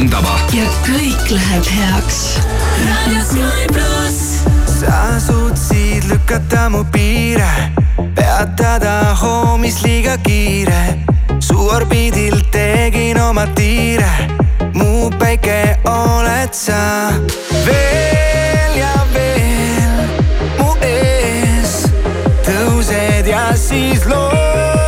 [0.00, 0.36] parim tava.
[0.52, 2.38] ja kõik läheb heaks.
[2.86, 4.44] raadio Sky pluss.
[4.80, 7.72] sa suutsid lükata mu piire,
[8.14, 11.04] peatada hoomis liiga kiire.
[11.40, 14.10] su orbiidil tegin oma tiire,
[14.74, 17.12] mu päike oled sa
[17.64, 19.96] veel ja veel
[20.58, 21.88] mu ees.
[22.46, 24.79] tõused ja siis lood.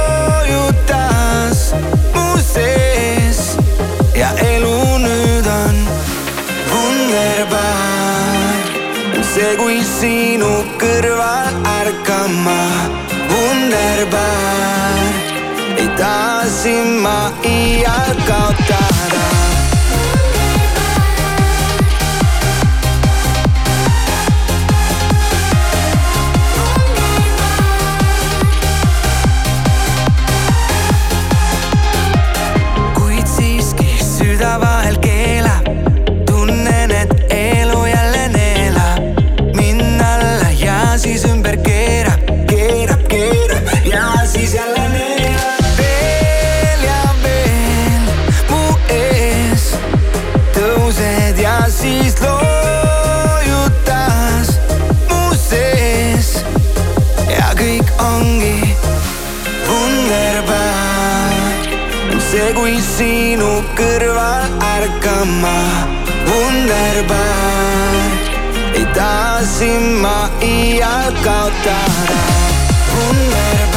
[9.43, 12.61] kiire kui sinu kõrval ärkama
[13.33, 15.03] Wunderbar.
[15.83, 18.92] Ei taha sind ma iial kaotada.
[63.03, 65.59] sinu kõrval ärkama,
[66.29, 68.07] Wunderbar.
[68.79, 72.23] ei taha sind ma iial kaotada,
[72.95, 73.72] Wunderbar.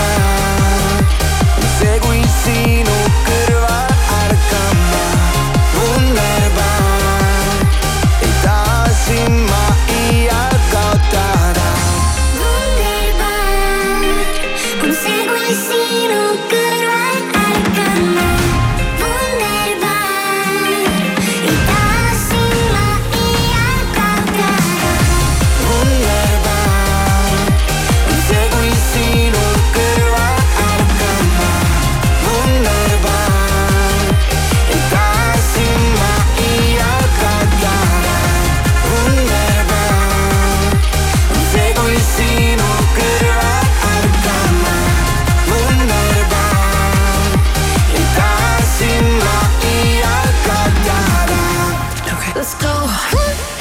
[52.65, 52.87] go.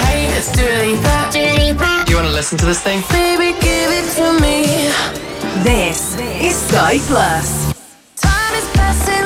[0.05, 3.03] Hey, it's Do you want to listen to this thing?
[3.11, 4.59] Baby, give it to me.
[5.63, 7.49] This is Sky Plus.
[8.17, 9.24] Time is passing.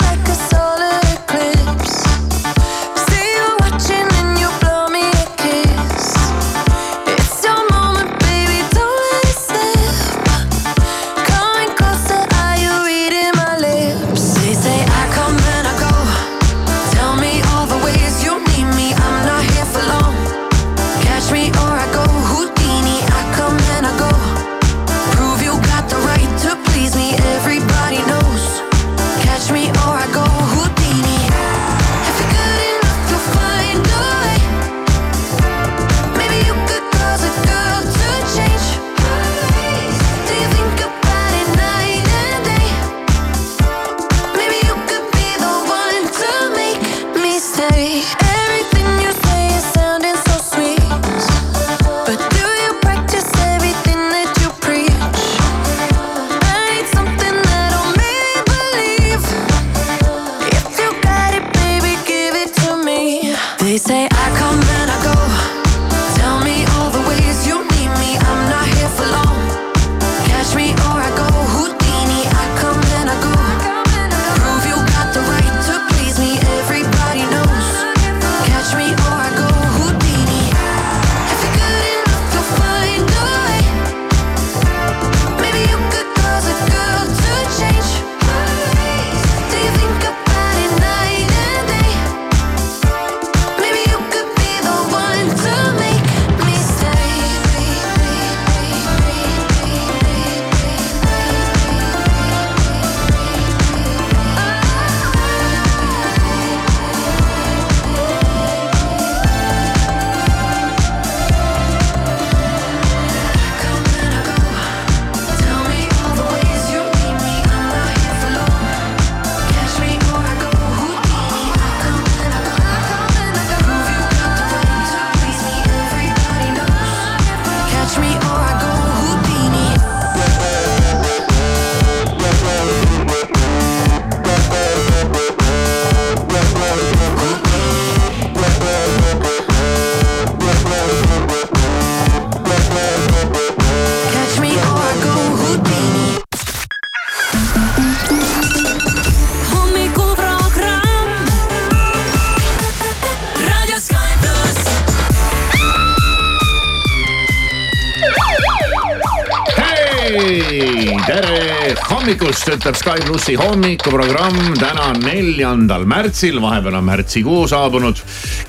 [162.28, 168.02] Hommikust, ütleb Sky plussi hommikuprogramm täna neljandal märtsil, vahepeal on märtsikuu saabunud.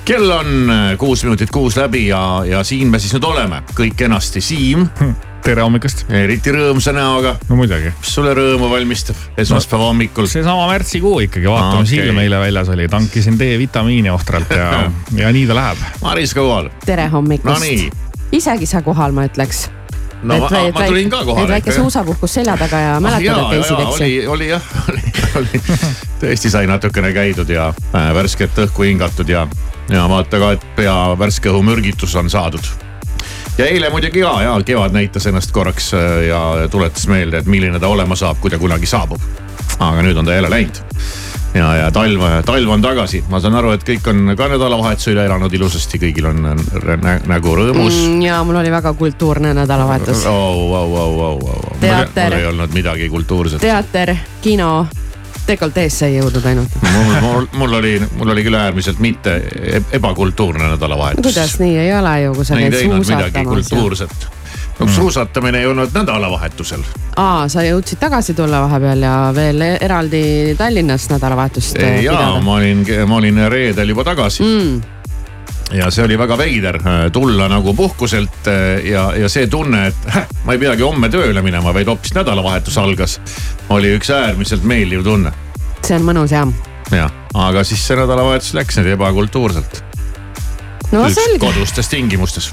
[0.04, 3.96] kell on äh, kuus minutit kuus läbi ja, ja siin me siis nüüd oleme, kõik
[3.96, 4.84] kenasti, Siim.
[5.46, 6.04] tere hommikust.
[6.12, 7.38] eriti rõõmsa näoga.
[7.48, 7.94] no muidugi.
[8.02, 10.28] mis sulle rõõmu valmistab esmaspäeva hommikul?
[10.28, 14.70] seesama märtsikuu ikkagi, vaatame okay., silm eile väljas oli, tankisin D-vitamiini ohtralt ja
[15.24, 15.84] ja nii ta läheb.
[16.04, 16.68] Maris ka kohal.
[16.84, 17.90] tere hommikust Nonii.
[18.36, 19.70] isegi sa kohal, ma ütleks
[20.22, 21.48] no et, ma, ma tulin ka kohale.
[21.48, 24.04] väike suusapuhkus selja taga ja ah, mäletad, et käisid, eks ju?
[24.04, 25.62] oli, oli jah, oli, oli.
[26.20, 29.46] tõesti sai natukene käidud ja äh, värsket õhku hingatud ja,
[29.88, 32.70] ja vaata ka, et pea värske õhumürgitus on saadud.
[33.58, 37.80] ja eile muidugi ka ja kevad näitas ennast korraks äh, ja tuletas meelde, et milline
[37.80, 39.20] ta olema saab, kui ta kunagi saabub.
[39.78, 40.84] aga nüüd on ta jälle läinud
[41.54, 45.26] ja, ja talv, talv on tagasi, ma saan aru, et kõik on ka nädalavahetuse üle
[45.28, 48.22] elanud ilusasti, kõigil on nä, nägu rõõmus mm,.
[48.26, 50.48] ja mul oli väga kultuurne nädalavahetus oh,.
[50.70, 51.76] Oh, oh, oh, oh.
[51.80, 52.30] teater.
[52.30, 53.60] mul ei olnud midagi kultuurset.
[53.60, 54.86] teater, kino
[55.46, 60.74] dekolteesse ei jõudnud ainult mul, mul, mul oli, mul oli küll äärmiselt mitte e-, ebakultuurne
[60.74, 61.24] nädalavahetus.
[61.26, 63.72] kuidas nii, ei ole ju, kui sa käid suusatamas.
[63.72, 64.39] kultuurset
[64.80, 64.92] no mm.
[64.92, 66.84] suusatamine ei olnud nädalavahetusel.
[67.16, 70.22] aa, sa jõudsid tagasi tulla vahepeal ja veel eraldi
[70.58, 74.96] Tallinnas nädalavahetust ja, ma olin, ma olin reedel juba tagasi mm
[75.70, 80.08] ja see oli väga veider äh, tulla nagu puhkuselt äh, ja, ja see tunne, et
[80.14, 83.20] häh, ma ei peagi homme tööle minema, vaid hoopis nädalavahetus algas.
[83.70, 85.32] oli üks äärmiselt meeldiv tunne.
[85.86, 86.48] see on mõnus jah.
[86.90, 89.82] jah, aga siis see nädalavahetus läks nüüd ebakultuurselt.
[90.90, 91.38] no selge.
[91.46, 92.50] kodustes tingimustes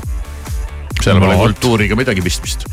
[1.04, 2.68] seal pole kultuuriga midagi pistmist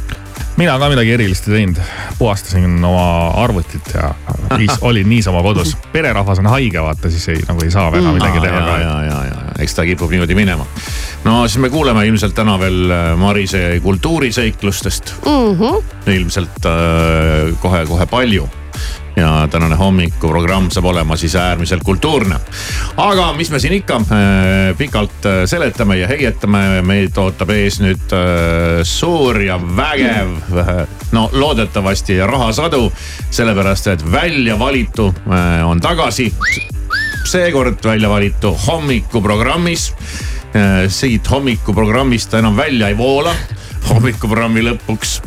[0.56, 1.79] mina ka midagi erilist ei teinud,
[2.19, 3.06] puhastasin oma
[3.43, 4.12] arvutit ja
[4.88, 5.76] olin niisama kodus.
[5.93, 8.19] pererahvas on haige, vaata siis ei, nagu ei saa väga mm.
[8.21, 8.61] midagi teha.
[8.61, 10.67] ja, ja, ja, ja, eks ta kipub niimoodi minema.
[11.25, 15.56] no siis me kuuleme ilmselt täna veel äh, Marise kultuuriseiklustest mm.
[15.58, 16.10] -hmm.
[16.19, 16.70] ilmselt
[17.60, 18.49] kohe-kohe äh, palju
[19.17, 22.37] ja tänane hommikuprogramm saab olema siis äärmiselt kultuurne.
[22.97, 28.15] aga mis me siin ikka äh, pikalt äh, seletame ja heietame, meid ootab ees nüüd
[28.15, 30.35] äh, suur ja vägev,
[31.13, 32.93] no loodetavasti rahasadu.
[33.31, 35.15] sellepärast, et välja valitu
[35.65, 36.33] on tagasi.
[37.25, 39.93] seekord välja valitu hommikuprogrammis.
[40.89, 43.35] siit hommikuprogrammist ta enam välja ei voola
[43.91, 45.19] hommikuprogrammi lõpuks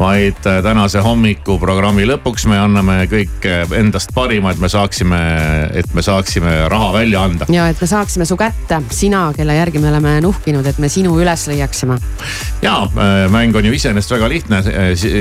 [0.00, 5.20] vaid äh, tänase hommikuprogrammi lõpuks me anname kõik äh, endast parima, et me saaksime,
[5.76, 7.48] et me saaksime raha välja anda.
[7.52, 11.16] ja et me saaksime su kätte, sina, kelle järgi me oleme nuhkinud, et me sinu
[11.20, 11.98] üles leiaksime.
[12.62, 14.62] ja äh, mäng on ju iseenesest väga lihtne.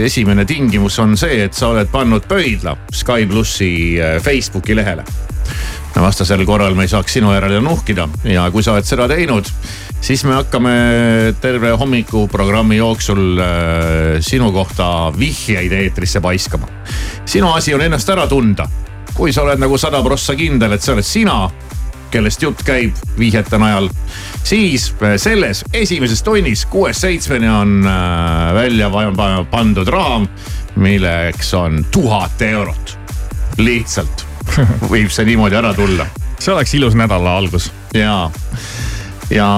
[0.06, 3.72] esimene tingimus on see, et sa oled pannud pöidla Sky plussi
[4.24, 5.04] Facebooki lehele
[5.98, 9.48] vastasel korral me ei saaks sinu järele nuhkida ja kui sa oled seda teinud,
[10.02, 10.74] siis me hakkame
[11.42, 16.68] terve hommikuprogrammi jooksul äh, sinu kohta vihjeid eetrisse paiskama.
[17.26, 18.68] sinu asi on ennast ära tunda.
[19.14, 21.50] kui sa oled nagu sada prossa kindel, et see oled sina,
[22.12, 23.90] kellest jutt käib vihjete najal,
[24.44, 28.90] siis äh, selles esimeses tunnis kuuest seitsmeni on äh, välja
[29.52, 30.24] pandud raha,
[30.76, 32.98] milleks on tuhat eurot.
[33.58, 34.29] lihtsalt
[34.94, 36.08] võib see niimoodi ära tulla.
[36.40, 37.72] see oleks ilus nädala algus.
[37.94, 38.30] ja,
[39.32, 39.50] ja,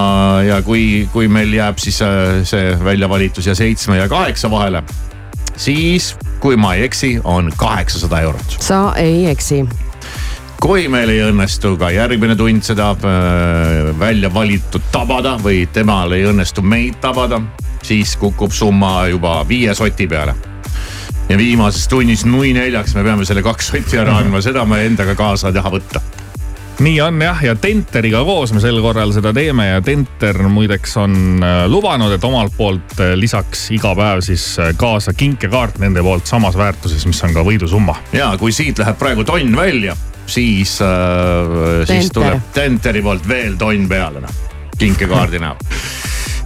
[0.47, 4.83] ja kui, kui meil jääb siis äh, see väljavalitus ja seitsme ja kaheksa vahele,
[5.55, 8.57] siis kui ma ei eksi, on kaheksasada eurot.
[8.59, 9.63] sa ei eksi
[10.61, 16.27] kui meil ei õnnestu ka järgmine tund seda äh, välja valitud tabada või temal ei
[16.29, 17.41] õnnestu meid tabada,
[17.81, 20.50] siis kukub summa juba viie soti peale
[21.31, 25.15] ja viimases tunnis nui neljaks me peame selle kaks sotti ära andma, seda me endaga
[25.15, 26.01] kaasa ei taha võtta.
[26.81, 29.67] Nii on jah, ja Tenteriga koos me sel korral seda teeme.
[29.67, 34.71] Ja Tenter muideks on äh, lubanud, et omalt poolt äh, lisaks iga päev siis äh,
[34.79, 37.99] kaasa kinkekaart nende poolt samas väärtuses, mis on ka võidusumma.
[38.17, 39.95] ja kui siit läheb praegu tonn välja,
[40.25, 44.41] siis äh,, siis tuleb Tenteri poolt veel tonn peale noh,
[44.81, 45.61] kinkekaardi näol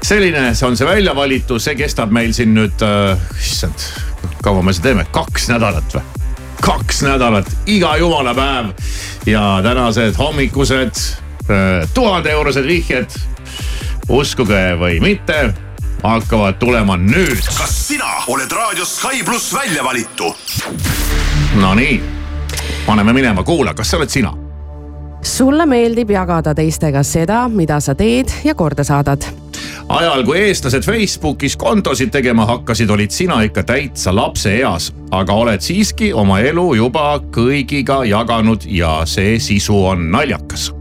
[0.05, 3.89] selline, see on see välja valitud, see kestab meil siin nüüd äh,, issand
[4.45, 6.03] kaua me seda teeme, kaks nädalat või?
[6.65, 8.71] kaks nädalat, iga jumala päev
[9.29, 11.01] ja tänased hommikused
[11.49, 13.17] äh, tuhande eurosed vihjed,
[14.09, 15.53] uskuge või mitte,
[16.03, 17.41] hakkavad tulema nüüd.
[17.57, 20.29] kas sina oled raadios Sky pluss välja valitu?
[21.61, 22.01] Nonii,
[22.85, 24.33] paneme minema, kuula, kas see oled sina?
[25.25, 29.25] sulle meeldib jagada teistega seda, mida sa teed ja korda saadad
[29.89, 36.13] ajal, kui eestlased Facebookis kontosid tegema hakkasid, olid sina ikka täitsa lapseeas, aga oled siiski
[36.13, 40.71] oma elu juba kõigiga jaganud ja see sisu on naljakas.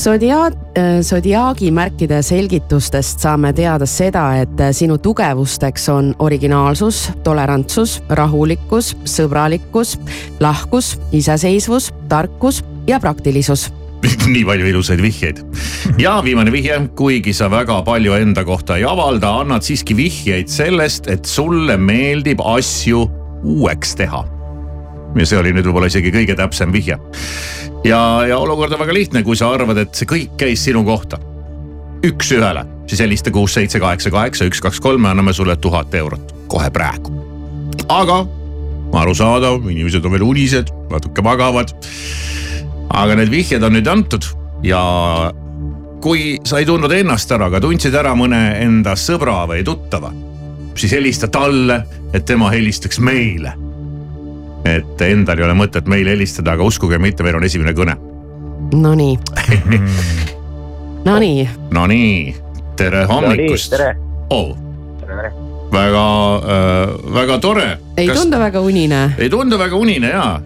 [0.00, 0.54] Zodiaak,
[1.02, 9.98] Zodiaagi märkide selgitustest saame teada seda, et sinu tugevusteks on originaalsus, tolerantsus, rahulikkus, sõbralikkus,
[10.40, 13.68] lahkus, iseseisvus, tarkus ja praktilisus
[14.34, 15.40] nii palju ilusaid vihjeid.
[15.98, 21.08] ja viimane vihje, kuigi sa väga palju enda kohta ei avalda, annad siiski vihjeid sellest,
[21.10, 23.04] et sulle meeldib asju
[23.44, 24.24] uueks teha.
[25.16, 26.98] ja see oli nüüd võib-olla isegi kõige täpsem vihje.
[27.84, 31.20] ja, ja olukord on väga lihtne, kui sa arvad, et see kõik käis sinu kohta.
[32.06, 36.36] üks-ühele, siis helista kuus, seitse, kaheksa, kaheksa, üks, kaks, kolm, me anname sulle tuhat eurot
[36.48, 37.12] kohe praegu.
[37.88, 38.24] aga
[38.90, 41.76] arusaadav, inimesed on veel unised, natuke magavad
[42.90, 44.26] aga need vihjed on nüüd antud
[44.66, 44.80] ja
[46.02, 50.12] kui sa ei tundnud ennast ära, aga tundsid ära mõne enda sõbra või tuttava,
[50.78, 51.82] siis helista talle,
[52.14, 53.54] et tema helistaks meile.
[54.64, 57.96] et endal ei ole mõtet meile helistada, aga uskuge mitte, meil on esimene kõne.
[58.76, 59.18] Nonii
[61.08, 61.48] Nonii.
[61.72, 62.34] Nonii,
[62.76, 63.70] tere hommikust.
[63.72, 63.94] tere
[64.30, 64.56] oh.
[65.72, 66.04] väga
[66.36, 67.78] äh,, väga tore.
[67.96, 68.20] ei Kas...
[68.20, 69.14] tundu väga unine.
[69.18, 70.40] ei tundu väga unine ja.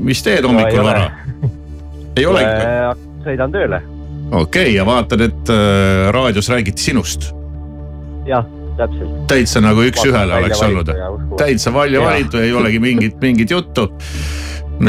[0.00, 1.29] mis teed hommikul no, vara?
[2.16, 3.82] Ei olegi sõidan tööle.
[4.30, 7.30] okei okay,, ja vaatad, et äh, raadios räägiti sinust?
[8.28, 8.46] jah,
[8.78, 9.14] täpselt.
[9.30, 10.92] täitsa nagu üks-ühele oleks olnud.
[11.40, 13.88] täitsa välja valitu, ei olegi mingit, mingit juttu.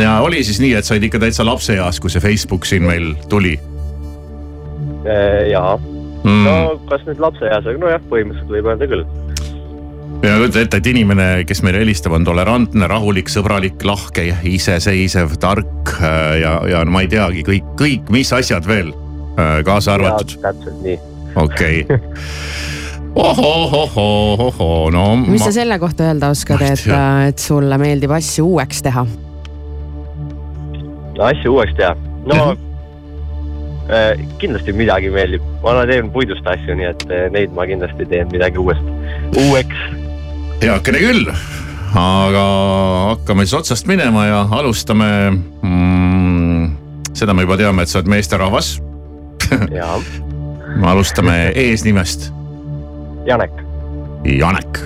[0.01, 3.58] ja oli siis nii, et said ikka täitsa lapseeas, kui see Facebook siin meil tuli?
[5.51, 9.06] jaa mm., no kas nüüd lapseeas, aga nojah, põhimõtteliselt võib öelda küll
[10.24, 15.96] ja kujuta ette, et inimene, kes meile helistab, on tolerantne, rahulik, sõbralik, lahke, iseseisev, tark
[16.00, 20.38] äh, ja, ja ma ei teagi kõik, kõik, mis asjad veel äh, kaasa arvatud.
[20.44, 21.00] täpselt nii.
[21.36, 22.00] okei okay.
[23.25, 25.06] ohohohohoho, no.
[25.25, 25.46] mis ma...
[25.46, 26.86] sa selle kohta öelda oskad, et,
[27.27, 29.06] et sulle meeldib asju uueks teha?
[31.18, 31.96] no asju uueks teha,
[32.32, 32.38] no
[33.91, 38.32] äh, kindlasti midagi meeldib, ma teen puidust asju, nii et äh, neid ma kindlasti teen
[38.32, 38.94] midagi uuest,
[39.48, 40.00] uueks
[40.62, 41.25] heakene küll,
[41.98, 42.41] aga
[43.12, 46.68] hakkame siis otsast minema ja alustame mm,.
[47.18, 48.75] seda me juba teame, et sa oled meesterahvas
[49.80, 49.98] jaa
[50.88, 52.30] alustame eesnimest.
[53.25, 53.51] Janek.
[54.25, 54.80] Janek.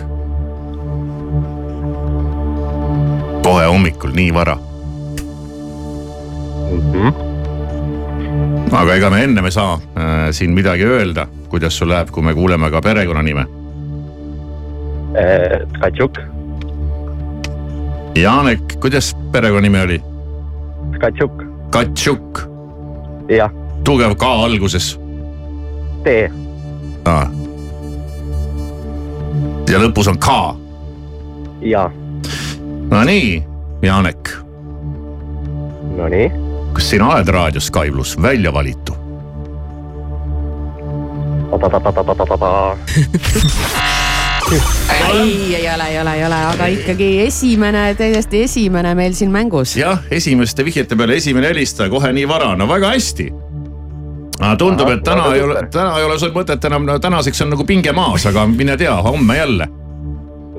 [3.46, 4.56] kohe hommikul nii vara
[6.72, 6.82] mm.
[6.94, 7.14] -hmm.
[8.72, 9.82] aga ega me ennem ei saa äh,
[10.32, 13.46] siin midagi öelda, kuidas sul läheb, kui me kuuleme ka perekonnanime
[15.74, 16.20] Tkatšuk.
[18.16, 20.02] Janek, kuidas perekonnanimi oli?
[20.96, 21.44] Tkatšuk.
[21.70, 22.48] Katšuk.
[23.30, 23.52] jah.
[23.84, 25.00] tugev K alguses.
[26.04, 26.32] T.
[29.70, 30.28] ja lõpus on K.
[31.62, 31.92] jaa.
[32.92, 33.44] Nonii,
[33.82, 34.30] Janek.
[35.98, 36.32] Nonii.
[36.74, 38.96] kas sina oled raadio Sky pluss välja valitu?
[44.52, 49.76] ei, ei ole, ei ole, ei ole, aga ikkagi esimene, täiesti esimene meil siin mängus.
[49.78, 53.30] jah, esimeste vihjete peale esimene helistaja kohe nii vara, no väga hästi.
[54.40, 57.56] aga tundub, et täna ei ole, täna ei ole sul mõtet enam, no tänaseks on
[57.56, 59.68] nagu pinge maas, aga mine tea, homme jälle.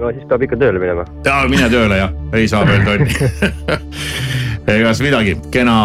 [0.01, 1.07] no siis peab ikka tööle minema.
[1.25, 3.15] ja mine tööle jah, ei saa veel tonni
[4.77, 5.79] egas midagi, kena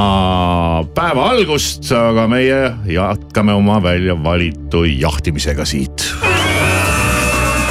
[0.98, 6.10] päeva algust, aga meie jätkame oma välja valitu jahtimisega siit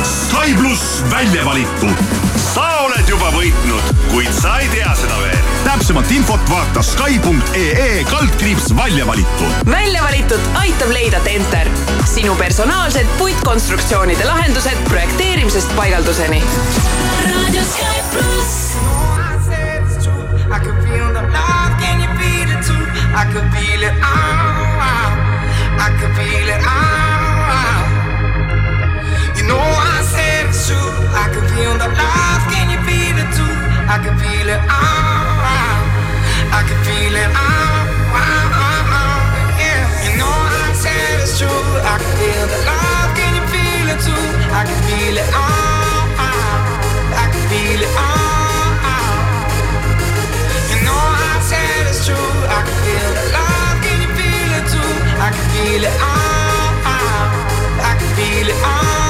[0.04, 1.86] Sky pluss välja valitu.
[2.54, 5.38] sa oled juba võitnud, kuid sa ei tea seda veel.
[5.64, 9.44] täpsemat infot vaata Sky.ee kaldkriips välja valitu.
[9.70, 11.68] välja valitud aitab leida Tenter,
[12.04, 16.42] sinu personaalsed puitkonstruktsioonide lahendused projekteerimisest paigalduseni.
[17.24, 18.76] raadio Sky pluss.
[20.50, 22.84] I could feel the love, can you feel it too?
[23.14, 24.80] I could feel it all,
[25.78, 26.90] I could feel it all.
[29.36, 29.89] You know I
[30.70, 30.90] true.
[31.22, 32.42] I can feel the love.
[32.54, 33.54] Can you feel it too?
[33.90, 35.82] I can feel it oh, all.
[36.54, 38.54] I can feel it oh, all.
[39.58, 39.82] Yeah.
[40.06, 41.66] You know I said it's true.
[41.92, 43.10] I can feel the love.
[43.18, 44.24] Can you feel it too?
[44.54, 46.62] I can feel it oh, all.
[47.22, 48.70] I can feel it all.
[50.70, 52.30] You know I said it's true.
[52.46, 53.76] I can feel the love.
[53.84, 54.92] Can you feel it too?
[55.26, 56.40] I can feel it all.
[58.70, 59.09] gotta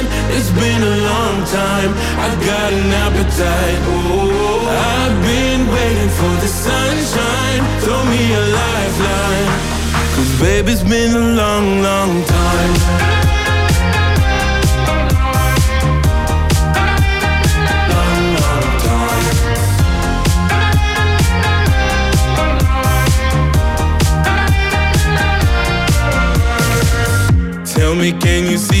[0.33, 1.91] It's been a long time.
[2.25, 3.79] I've got an appetite.
[3.87, 7.61] Oh, I've been waiting for the sunshine.
[7.81, 9.49] Throw me a lifeline.
[10.15, 12.73] Cause baby, it's been a long, long time.
[17.91, 19.25] Long, long time.
[27.65, 28.80] Tell me, can you see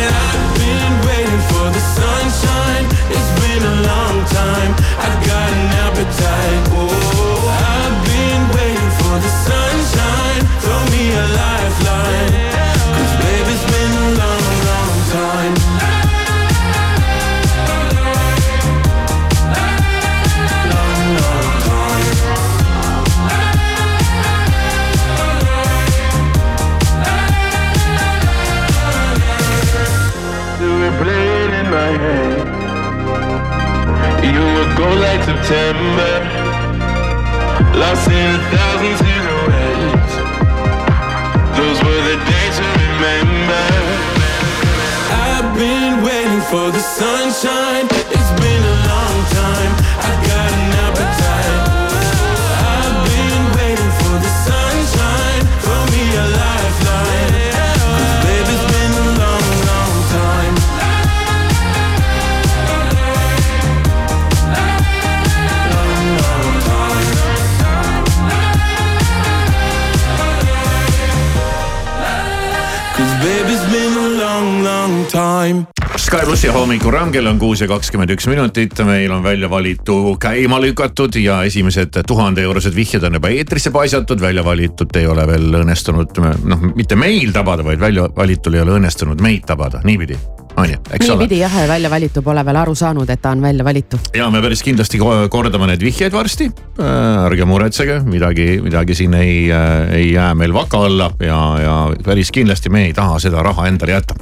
[77.11, 82.43] kell on kuus ja kakskümmend üks minutit, meil on väljavalitu käima lükatud ja esimesed tuhande
[82.45, 87.33] eurosed vihjed on juba eetrisse paisatud, välja valitud ei ole veel õnnestunud, noh mitte meil
[87.35, 90.17] tabada, vaid välja valitul ei ole õnnestunud meid tabada, niipidi,
[90.61, 91.17] on ju, eks ole.
[91.23, 93.99] niipidi jah, välja valitu pole veel aru saanud, et ta on välja valitu.
[94.15, 97.25] ja me päris kindlasti ko- kordame need vihjeid varsti äh,.
[97.25, 102.31] ärge muretsege, midagi, midagi siin ei äh,, ei jää meil vaka alla ja, ja päris
[102.31, 104.17] kindlasti me ei taha seda raha endale jätta.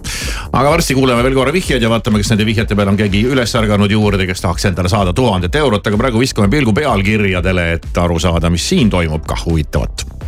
[0.51, 3.55] aga varsti kuuleme veel korra vihjeid ja vaatame, kas nende vihjete peale on keegi üles
[3.55, 8.19] ärganud juurde, kes tahaks endale saada tuhandet eurot, aga praegu viskame pilgu pealkirjadele, et aru
[8.19, 10.18] saada, mis siin toimub kah huvitavat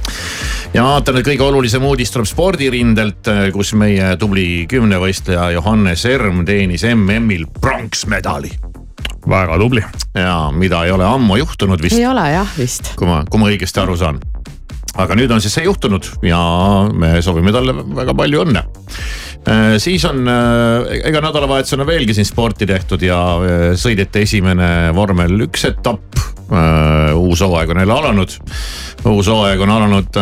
[0.73, 6.45] ja ma vaatan, et kõige olulisem uudis tuleb spordirindelt, kus meie tubli kümnevõistleja Johannes Erm
[6.47, 8.51] teenis MM-il pronksmedali.
[9.29, 9.83] väga tubli.
[10.15, 12.93] ja mida ei ole ammu juhtunud vist ei, ole jah vist.
[12.95, 14.21] kui ma, kui ma õigesti aru saan.
[14.95, 16.39] aga nüüd on siis see juhtunud ja
[16.93, 18.63] me soovime talle väga palju õnne.
[19.77, 20.23] siis on,
[21.03, 26.15] ega nädalavahetusel on veelgi siin sporti tehtud ja äh, sõideti esimene vormel üks etapp.
[26.51, 28.33] Uus hooaeg on jälle alanud.
[29.05, 30.19] uus hooaeg on alanud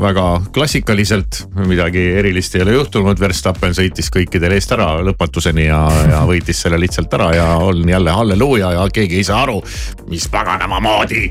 [0.00, 3.20] väga klassikaliselt, midagi erilist ei ole juhtunud.
[3.20, 8.16] Verstappen sõitis kõikidel eest ära lõpetuseni ja, ja võitis selle lihtsalt ära ja on jälle
[8.16, 9.60] halleluuja ja keegi ei saa aru,
[10.08, 11.28] mis paganama moodi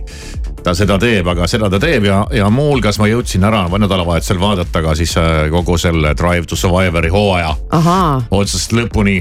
[0.65, 4.81] ta seda teeb, aga seda ta teeb ja, ja muuhulgas ma jõudsin ära nädalavahetusel vaadata
[4.81, 5.13] ka siis
[5.53, 7.53] kogu selle Drive to Survivori hooaja
[8.33, 9.19] otsast lõpuni.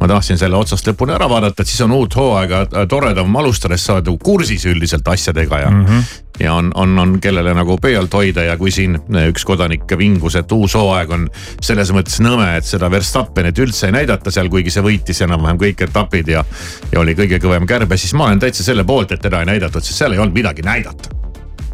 [0.00, 3.90] ma tahtsin selle otsast lõpuni ära vaadata, et siis on uut hooaega toredam alustada, sest
[3.90, 5.86] sa oled nagu kursis üldiselt asjadega ja mm.
[5.86, 10.36] -hmm ja on, on, on kellele nagu pealt hoida ja kui siin üks kodanik vingus,
[10.38, 11.26] et uus hooaeg on
[11.62, 15.86] selles mõttes nõme, et seda Verstappenit üldse ei näidata seal, kuigi see võitis enam-vähem kõik
[15.88, 16.44] etapid ja.
[16.92, 19.84] ja oli kõige kõvem kärbe, siis ma olen täitsa selle poolt, et teda ei näidatud,
[19.84, 21.22] sest seal ei olnud midagi näidata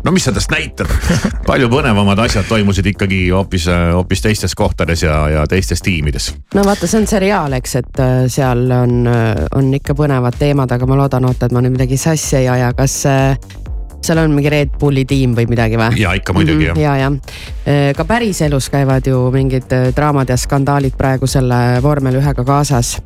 [0.04, 0.92] no mis sa tast näitad,
[1.48, 6.30] palju põnevamad asjad toimusid ikkagi hoopis, hoopis teistes kohtades ja, ja teistes tiimides.
[6.54, 9.08] no vaata, see on seriaal, eks, et äh, seal on,
[9.56, 12.72] on ikka põnevad teemad, aga ma loodan, oota, et ma nüüd midagi sassi ei aja,
[12.76, 13.02] kas
[14.10, 16.00] seal on mingi Red Bulli tiim või midagi või?
[16.00, 17.94] ja ikka muidugi mm -hmm, ja, jah.
[17.96, 22.96] ka päriselus käivad ju mingid äh, draamad ja skandaalid praegu selle vormel ühega kaasas.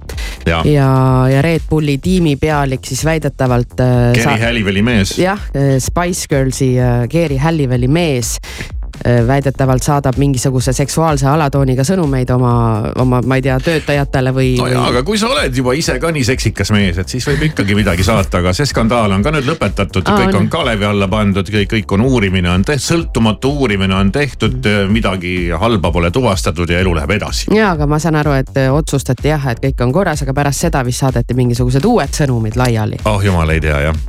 [0.46, 0.88] ja, ja,
[1.30, 3.76] ja Red Bulli tiimi pealik siis väidetavalt.
[4.14, 5.18] Geri Halliwelli mees.
[5.18, 5.40] jah,
[5.78, 6.74] Spice Girlsi
[7.10, 8.73] Geri Halliwelli mees Äh,
[9.26, 12.54] väidetavalt saadab mingisuguse seksuaalse alatooniga sõnumeid oma,
[13.00, 14.50] oma, ma ei tea, töötajatele või.
[14.58, 17.42] no jaa, aga kui sa oled juba ise ka nii seksikas mees, et siis võib
[17.50, 21.50] ikkagi midagi saata, aga see skandaal on ka nüüd lõpetatud, kõik on kalevi alla pandud,
[21.50, 26.80] kõik, kõik on uurimine on tehtud, sõltumatu uurimine on tehtud, midagi halba pole tuvastatud ja
[26.84, 27.50] elu läheb edasi.
[27.54, 30.84] ja, aga ma saan aru, et otsustati jah, et kõik on korras, aga pärast seda
[30.86, 33.02] vist saadeti mingisugused uued sõnumid laiali.
[33.10, 34.00] oh jumal ei tea jah.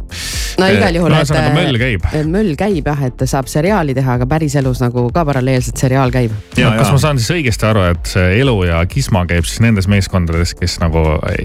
[0.60, 1.44] no igal juhul no,.
[1.56, 2.08] möll käib.
[2.32, 6.34] möll käib jah, et saab seriaali teha, aga päriselus elus nagu ka paralleelselt seriaal käib.
[6.58, 9.88] No, kas ma saan siis õigesti aru, et see Elu ja Kisma käib siis nendes
[9.92, 11.04] meeskondades, kes nagu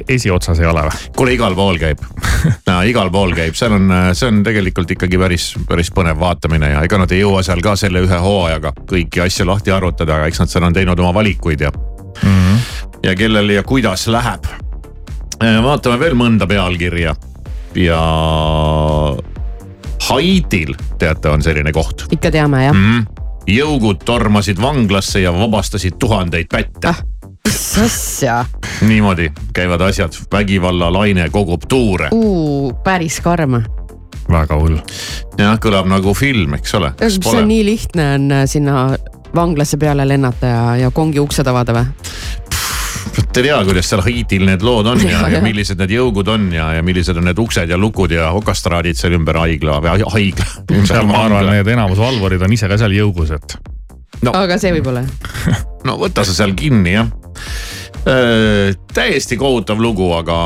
[0.09, 1.11] esiotsas ei ole või?
[1.16, 2.03] kuule, igal pool käib
[2.69, 6.83] no, igal pool käib, seal on, see on tegelikult ikkagi päris, päris põnev vaatamine ja
[6.87, 10.43] ega nad ei jõua seal ka selle ühe hooajaga kõiki asju lahti arutada, aga eks
[10.43, 12.61] nad seal on teinud oma valikuid ja mm, -hmm.
[13.07, 14.47] ja kellel ja kuidas läheb.
[15.40, 17.14] vaatame veel mõnda pealkirja
[17.75, 18.01] ja
[20.09, 22.07] Haitil, teate, on selline koht.
[22.11, 22.99] ikka teame jah mm.
[22.99, 23.19] -hmm.
[23.48, 27.03] Jõugud tormasid vanglasse ja vabastasid tuhandeid pätte ah
[27.44, 28.44] mis asja?
[28.83, 32.11] niimoodi käivad asjad, vägivallalaine kogub tuure.
[32.85, 33.62] päris karm.
[34.31, 34.79] väga hull.
[35.38, 36.92] jah, kõlab nagu film, eks ole.
[37.00, 38.90] see on nii lihtne on äh, sinna
[39.35, 41.87] vanglasse peale lennata ja, ja kongi uksed avada või?
[43.20, 46.48] Vot ei tea, kuidas seal Haitil need lood on ja, ja millised need jõugud on
[46.54, 50.48] ja, ja millised on need uksed ja lukud ja okastraadid seal ümber haigla või haigla.
[50.90, 53.59] seal ma arvan, need enamus valvurid on ise ka seal jõugus, et
[54.24, 54.33] no..
[54.35, 55.04] aga see võib-olla
[55.88, 57.12] no võta sa seal kinni jah
[58.00, 60.36] Äh, täiesti kohutav lugu, aga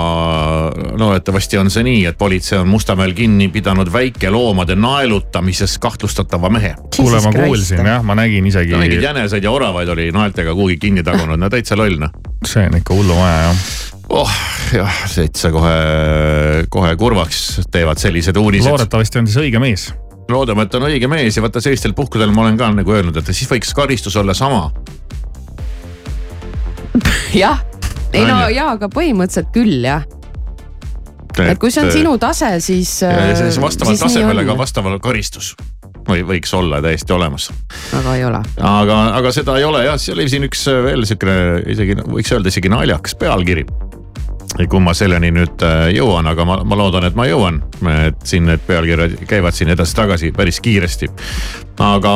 [0.99, 6.75] loodetavasti on see nii, et politsei on Mustamäel kinni pidanud väikeloomade naelutamises kahtlustatava mehe.
[6.97, 11.05] kuule, ma kuulsin jah, ma nägin isegi mingeid jäneseid ja oravaid oli naeltega kuhugi kinni
[11.07, 12.11] tagunud, no täitsa loll noh.
[12.43, 13.63] see on ikka hullumaja jah
[14.19, 14.35] oh
[14.75, 15.77] jah, täitsa kohe,
[16.75, 18.67] kohe kurvaks teevad sellised uudised.
[18.67, 19.93] loodetavasti on siis õige mees
[20.27, 23.31] loodame, et on õige mees ja vaata sellistel puhkudel ma olen ka nagu öelnud, et
[23.31, 24.73] siis võiks karistus olla sama
[27.35, 27.63] jah,
[28.13, 30.05] ei no jaa, aga põhimõtteliselt küll jah
[31.43, 33.01] et kui see on sinu tase, siis.
[33.03, 35.55] ja siis vastavalt tasemele ka vastav karistus
[36.05, 37.49] või võiks olla täiesti olemas.
[37.97, 38.41] aga ei ole.
[38.61, 42.53] aga, aga seda ei ole jah, siis oli siin üks veel sihukene isegi võiks öelda
[42.53, 43.65] isegi naljakas pealkiri
[44.55, 47.59] kui ma selleni nüüd äh, jõuan, aga ma, ma loodan, et ma jõuan,
[48.05, 51.11] et siin need pealkirjad käivad siin edasi-tagasi päris kiiresti.
[51.83, 52.15] aga,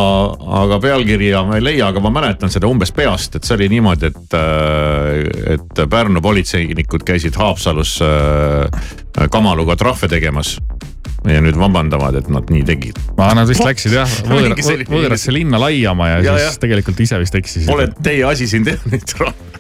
[0.63, 4.13] aga pealkirja ma ei leia, aga ma mäletan seda umbes peast, et see oli niimoodi,
[4.13, 10.59] et, äh, et Pärnu politseinikud käisid Haapsalus äh, Kamaluga trahve tegemas
[11.27, 12.99] ja nüüd vabandavad, et nad nii tegid.
[13.19, 14.55] Nad vist läksid jah võõra,
[14.87, 16.65] võõrasse linna laiama ja, ja siis ja.
[16.69, 17.67] tegelikult ise vist eksisid.
[17.67, 19.58] Pole teie asi siin teha neid trahve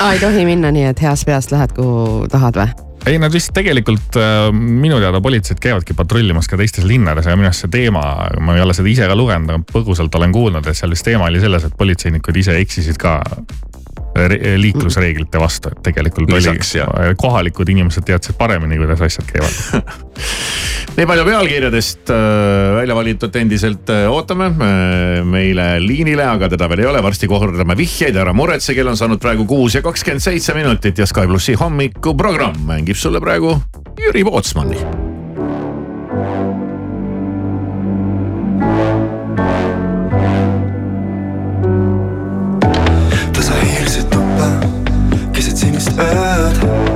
[0.00, 2.68] aa, ei tohi minna nii, et heast peast lähed, kuhu tahad või?
[3.06, 7.50] ei, nad vist tegelikult äh, minu teada politseid käivadki patrullimas ka teistes linnades ja minu
[7.50, 8.02] arust see teema,
[8.42, 11.30] ma ei ole seda ise ka lugenud, aga põgusalt olen kuulnud, et seal vist teema
[11.30, 13.20] oli selles, et politseinikud ise eksisid ka
[14.62, 19.86] liiklusreeglite vastu, et tegelikult Lisaks, oli, kohalikud inimesed teadsid paremini, kuidas asjad käivad.
[20.96, 26.86] Nii palju pealkirjadest äh, välja valitud endiselt äh, ootame äh, meile liinile, aga teda veel
[26.86, 30.56] ei ole, varsti kordame vihjeid, ära muretse, kell on saanud praegu kuus ja kakskümmend seitse
[30.56, 33.58] minutit ja Sky plussi hommikuprogramm mängib sulle praegu
[34.00, 35.05] Jüri Pootsmanni
[45.66, 46.95] seni istəyir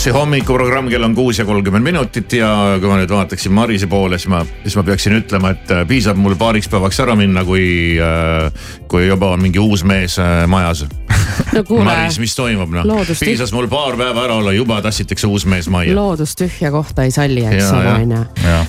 [0.00, 2.48] plussi hommikuprogramm, kell on kuus ja kolmkümmend minutit ja
[2.80, 6.16] kui ma nüüd vaataksin Marise poole, siis ma, siis ma peaksin ütlema, et äh, piisab
[6.16, 7.98] mul paariks päevaks ära minna, kui,
[8.88, 10.86] kui juba on mingi uus mees äh, majas.
[11.54, 15.46] No kuule, Maris, mis toimub noh piisas mul paar päeva ära olla, juba tassitakse uus
[15.50, 15.94] mees majja.
[15.96, 17.94] loodus tühja kohta ei salli, eks Ja, ole, ja.
[17.94, 18.20] onju.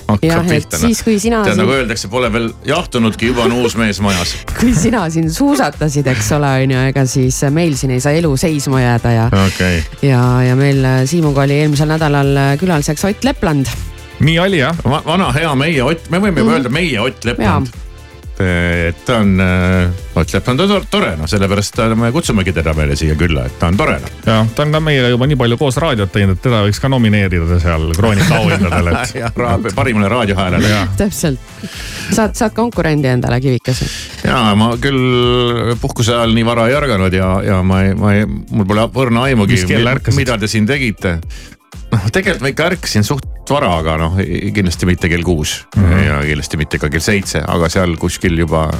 [0.08, 0.82] hakkab jah, et noh.
[0.86, 4.34] siis, kui sina tead nagu siin, öeldakse, pole veel jahtunudki, juba on uus mees majas.
[4.60, 8.82] kui sina siin suusatasid, eks ole, onju, ega siis meil siin ei saa elu seisma
[8.82, 10.08] jääda ja, okei okay..
[10.10, 13.70] ja, ja meil Siimuga oli eelmisel nädalal külaliseks Ott Lepland.
[14.22, 14.76] nii oli jah.
[14.84, 17.81] vana hea meie Ott, me võime juba öelda meie Ott Lepland.
[18.88, 19.32] Et ta on,
[20.14, 23.54] Ott Lepland on tor- tore noh, sellepärast ta- me kutsumegi teda meile siia külla, et
[23.58, 24.10] ta on tore noh.
[24.26, 26.90] ja ta on ka meiega juba nii palju koos raadiot teinud, et teda võiks ka
[26.92, 30.72] nomineerida seal Kroonika auhindadele, et ja ra- parimale raadiohäälele.
[31.00, 31.40] täpselt,
[32.12, 33.88] saad, saad konkurendi endale kivikese.
[34.28, 38.26] ja ma küll puhkuse ajal nii vara ei ärganud ja, ja ma ei, ma ei,
[38.28, 39.58] mul pole õrna aimugi
[40.16, 41.18] mida te siin tegite.
[41.92, 44.18] noh, tegelikult ma ikka ärkasin suht vara, aga noh,
[44.54, 45.84] kindlasti mitte kell kuus mm.
[45.84, 46.04] -hmm.
[46.06, 48.70] ja kindlasti mitte ka kell seitse, aga seal kuskil juba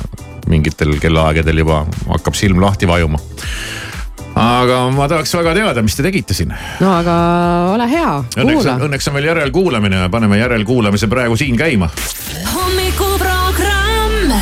[0.49, 3.19] mingitel kellaaegadel juba hakkab silm lahti vajuma.
[4.35, 6.55] aga ma tahaks väga teada, mis te tegite siin.
[6.81, 7.17] no aga
[7.75, 11.91] ole hea, Õnneks kuula, õnneks on veel järelkuulamine, paneme järelkuulamise praegu siin käima.
[12.55, 14.33] hommikuprogramm.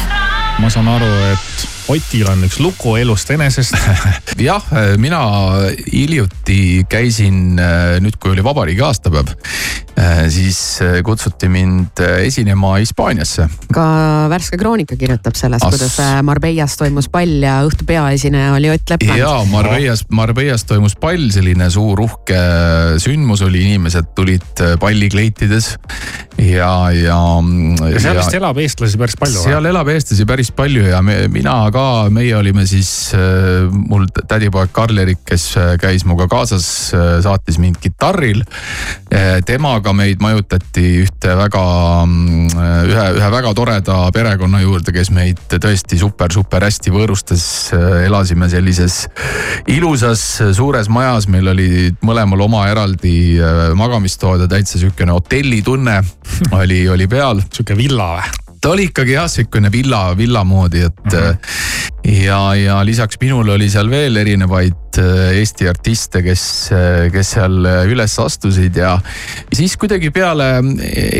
[0.58, 3.74] ma saan aru, et Otil on üks lugu elust enesest.
[4.48, 4.62] jah,
[5.02, 5.20] mina
[5.90, 7.58] hiljuti käisin,
[8.04, 9.32] nüüd kui oli vabariigi aastapäev,
[10.30, 13.48] siis äh, kutsuti mind äh, esinema Hispaaniasse.
[13.74, 13.84] ka
[14.30, 18.94] värske kroonika kirjutab sellest, As- kuidas äh, Marbellas toimus pall ja õhtu peaesineja oli Ott
[18.94, 19.18] Lepland.
[19.20, 22.40] ja Marbellas, Marbellas toimus pall, selline suur uhke
[23.02, 25.72] sündmus oli, inimesed tulid äh, pallikleitides
[26.40, 27.18] ja, ja.
[27.90, 29.44] ja seal vist elab eestlasi päris palju.
[29.44, 34.72] seal elab eestlasi päris palju ja me, mina ka, meie olime siis äh,, mul tädipoeg
[34.76, 36.66] Karl-Erik, kes äh, käis minuga kaasas,
[37.24, 38.42] saatis mind kitarril.
[39.46, 41.62] temaga meid majutati ühte väga,
[42.88, 47.44] ühe, ühe väga toreda perekonna juurde, kes meid tõesti super-super hästi võõrustas.
[48.04, 49.04] elasime sellises
[49.70, 50.22] ilusas
[50.56, 51.70] suures majas, meil oli
[52.06, 56.00] mõlemal oma eraldi äh, magamistoad ja täitsa sihukene hotellitunne
[56.60, 57.42] oli, oli peal.
[57.50, 58.38] sihuke villa või?
[58.60, 61.18] ta oli ikkagi jah, sihukene villa, villa moodi, et mm.
[61.18, 62.24] -hmm.
[62.24, 66.42] ja, ja lisaks minule oli seal veel erinevaid Eesti artiste, kes,
[67.12, 68.96] kes seal üles astusid ja
[69.54, 70.56] siis kuidagi peale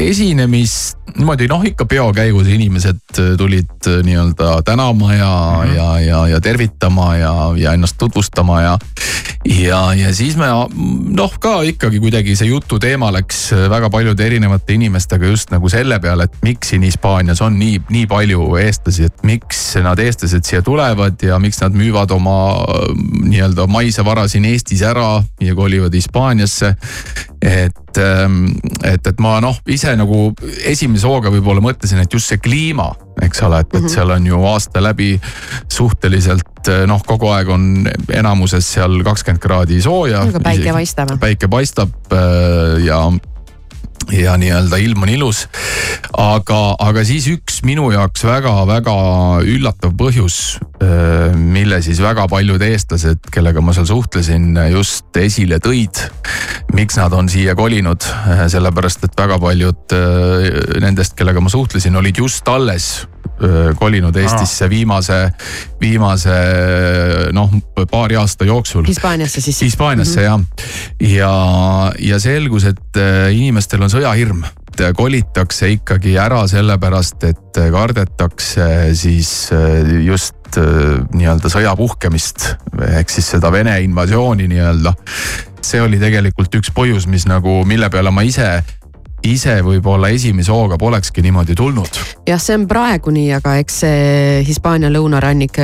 [0.08, 5.76] esinemist niimoodi noh, ikka peo käigus inimesed tulid nii-öelda tänama ja mm, -hmm.
[5.76, 8.78] ja, ja, ja tervitama ja, ja ennast tutvustama ja.
[9.44, 10.46] ja, ja siis me
[11.16, 16.24] noh, ka ikkagi kuidagi see jututeema läks väga paljude erinevate inimestega just nagu selle peale,
[16.24, 21.22] et miks siin Hispaanias on nii, nii palju eestlasi, et miks nad, eestlased siia tulevad
[21.22, 22.64] ja miks nad müüvad oma
[23.24, 26.74] nii-öelda maise vara siin Eestis ära ja kolivad Hispaaniasse.
[27.42, 30.30] et, et, et ma noh, ise nagu
[30.68, 32.90] esimese hooga võib-olla mõtlesin, et just see kliima,
[33.24, 35.14] eks ole, et, et seal on ju aasta läbi
[35.72, 37.64] suhteliselt noh, kogu aeg on
[38.12, 40.26] enamuses seal kakskümmend kraadi sooja.
[40.44, 41.16] päike paistab.
[41.20, 43.06] päike paistab äh, ja
[44.12, 45.44] ja nii-öelda ilm on ilus.
[46.16, 48.94] aga, aga siis üks minu jaoks väga-väga
[49.46, 50.58] üllatav põhjus,
[51.36, 56.02] mille siis väga paljud eestlased, kellega ma seal suhtlesin, just esile tõid.
[56.74, 58.04] miks nad on siia kolinud,
[58.52, 59.96] sellepärast et väga paljud
[60.80, 62.92] nendest, kellega ma suhtlesin, olid just alles
[63.78, 65.18] kolinud Eestisse viimase,
[65.80, 66.36] viimase
[67.32, 67.52] noh,
[67.90, 68.84] paari aasta jooksul.
[68.86, 69.60] Hispaaniasse siis.
[69.60, 70.44] Hispaaniasse mm -hmm.
[71.00, 71.10] jah.
[71.18, 73.00] ja, ja selgus, et
[73.32, 74.44] inimestel on sõjahirm
[74.96, 79.50] kolitakse ikkagi ära sellepärast, et kardetakse siis
[80.04, 80.58] just
[81.14, 82.46] nii-öelda sõja puhkemist
[82.88, 84.94] ehk siis seda Vene invasiooni nii-öelda.
[85.62, 88.62] see oli tegelikult üks põhjus, mis nagu, mille peale ma ise
[89.26, 92.00] ise võib-olla esimese hooga polekski niimoodi tulnud.
[92.28, 95.60] jah, see on praegu nii, aga eks see Hispaania lõunarannik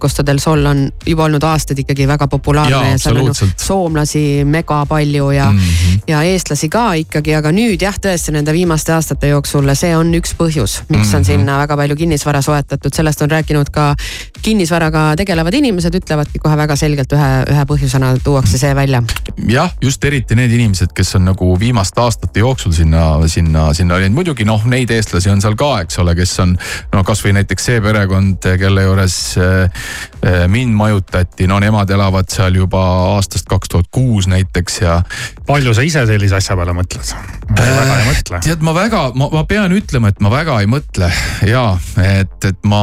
[0.00, 3.50] Costa del Sol on juba olnud aastaid ikkagi väga populaarne Jaa, ja seal on ju
[3.56, 5.58] soomlasi mega palju ja mm.
[5.58, 6.00] -hmm.
[6.08, 10.34] ja eestlasi ka ikkagi, aga nüüd jah, tõesti nende viimaste aastate jooksul see on üks
[10.38, 11.16] põhjus, miks mm -hmm.
[11.16, 11.40] on Mhm.
[11.40, 13.94] sinna väga palju kinnisvara soetatud, sellest on rääkinud ka
[14.42, 19.02] kinnisvaraga tegelevad inimesed, ütlevadki kohe väga selgelt ühe, ühe põhjusena tuuakse see välja.
[19.48, 22.95] jah, just eriti need inimesed, kes on nagu viimaste aastate jooksul sinna,
[23.30, 26.56] sinna, sinna olid, muidugi noh, neid eestlasi on seal ka, eks ole, kes on.
[26.92, 29.82] no kasvõi näiteks see perekond, kelle juures äh,
[30.22, 32.82] äh, mind majutati, no nemad elavad seal juba
[33.16, 35.00] aastast kaks tuhat kuus näiteks ja.
[35.46, 37.14] palju sa ise sellise asja peale mõtled?
[37.56, 38.40] väga ei mõtle.
[38.44, 41.10] tead, ma väga, ma, ma pean ütlema, et ma väga ei mõtle
[41.46, 41.66] ja
[42.02, 42.82] et, et ma.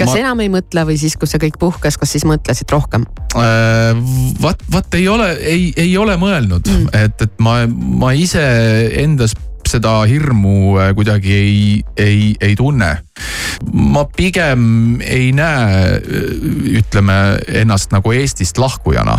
[0.00, 0.18] kas ma...
[0.22, 3.06] enam ei mõtle või siis, kui see kõik puhkes, kas siis mõtlesid rohkem?
[3.38, 3.92] Äh,
[4.42, 8.44] vaat, vaat ei ole, ei, ei ole mõelnud mm., et, et ma, ma ise
[9.08, 9.34] endas
[9.68, 11.56] seda hirmu äh, kuidagi ei,
[11.96, 12.98] ei, ei tunne.
[13.72, 15.98] ma pigem ei näe,
[16.78, 17.18] ütleme
[17.60, 19.18] ennast nagu Eestist lahkujana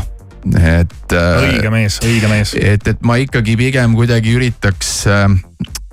[0.56, 1.12] et.
[1.12, 2.56] õige mees, õige mees.
[2.56, 4.94] et, et ma ikkagi pigem kuidagi üritaks,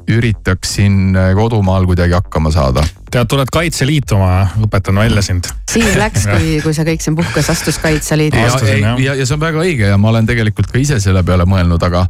[0.07, 2.86] üritaks siin kodumaal kuidagi hakkama saada
[3.16, 5.48] tead, tuled Kaitseliitu, ma õpetan välja sind.
[5.70, 8.38] Siim läks, kui, kui see kõik siin puhkes, astus Kaitseliitu.
[8.38, 11.22] ja, ja, ja, ja see on väga õige ja ma olen tegelikult ka ise selle
[11.26, 12.04] peale mõelnud, aga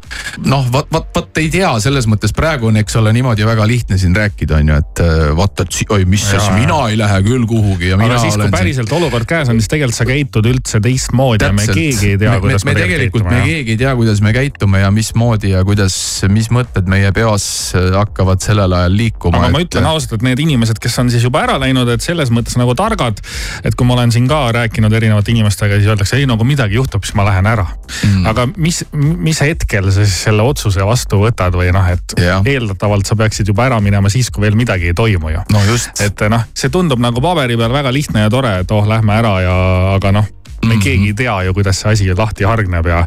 [0.45, 3.99] noh, vot, vot, vot ei tea, selles mõttes praegu on, eks ole, niimoodi väga lihtne
[4.01, 5.03] siin rääkida, on ju, et
[5.37, 8.37] vaata, et si- oi, mis siis, mina ei lähe küll kuhugi ja mina aga siis,
[8.39, 8.99] kui päriselt siin...
[9.01, 12.65] olukord käes on, siis tegelikult sa käitud üldse teistmoodi ja me keegi ei tea, kuidas
[12.65, 15.97] me, me, me tegelikult, me keegi ei tea, kuidas me käitume ja mismoodi ja kuidas,
[16.31, 17.47] mis mõtted meie peos
[17.95, 19.41] hakkavad sellel ajal liikuma.
[19.41, 22.31] aga ma ütlen ausalt, et need inimesed, kes on siis juba ära läinud, et selles
[22.33, 23.21] mõttes nagu targad.
[23.63, 26.77] et kui ma olen siin ka rääkinud erinevate inimestega, siis öeldakse, ei no kui midagi
[26.79, 28.25] juhtub, siis ma lähen ära mm..
[28.31, 32.39] aga mis, mis hetkel sa siis selle otsuse vastu võtad või noh, et ja.
[32.45, 35.45] eeldatavalt sa peaksid juba ära minema siis, kui veel midagi ei toimu ju.
[35.53, 35.93] no just.
[36.03, 39.37] et noh, see tundub nagu paberi peal väga lihtne ja tore, et oh, lähme ära
[39.43, 39.57] ja,
[39.97, 40.33] aga noh
[40.67, 40.83] me mm -hmm.
[40.83, 43.05] keegi ei tea ju, kuidas see asi lahti hargneb ja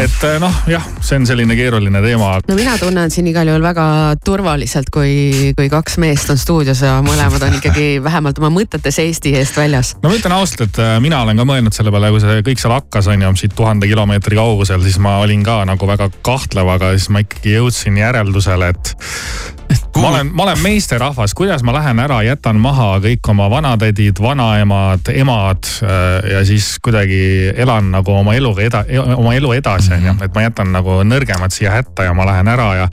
[0.00, 2.32] et eh, noh, jah, see on selline keeruline teema.
[2.48, 3.86] no mina tunnen siin igal juhul väga
[4.24, 9.34] turvaliselt, kui, kui kaks meest on stuudios ja mõlemad on ikkagi vähemalt oma mõtetes Eesti
[9.38, 9.94] eest väljas.
[10.02, 12.62] no ma ütlen ausalt, et eh, mina olen ka mõelnud selle peale, kui see kõik
[12.62, 16.74] seal hakkas, on ju, siit tuhande kilomeetri kaugusel, siis ma olin ka nagu väga kahtlev,
[16.76, 21.98] aga siis ma ikkagi jõudsin järeldusele, et ma olen, ma olen meesterahvas, kuidas ma lähen
[22.02, 27.20] ära, jätan maha kõik oma vanatädid, vanaemad, emad äh, ja siis kuidagi
[27.56, 28.84] elan nagu oma eluga eda-,
[29.16, 30.14] oma elu edasi, on ju.
[30.26, 32.86] et ma jätan nagu nõrgemad siia hätta ja ma lähen ära ja.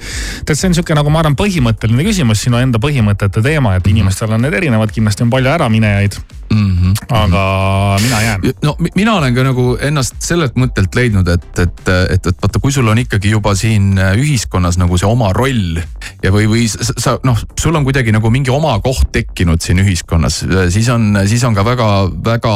[0.45, 4.33] tead, see on sihuke nagu ma arvan, põhimõtteline küsimus, sinu enda põhimõtete teema, et inimestel
[4.33, 6.21] on need erinevad, kindlasti on palju äraminejaid
[6.53, 6.77] mm.
[6.77, 6.93] -hmm.
[7.09, 8.41] aga mina jään.
[8.63, 12.71] no mina olen ka nagu ennast sellelt mõttelt leidnud, et, et, et, et vaata, kui
[12.71, 15.79] sul on ikkagi juba siin ühiskonnas nagu see oma roll
[16.23, 20.43] ja, või, või sa noh, sul on kuidagi nagu mingi oma koht tekkinud siin ühiskonnas,
[20.73, 21.89] siis on, siis on ka väga,
[22.25, 22.55] väga,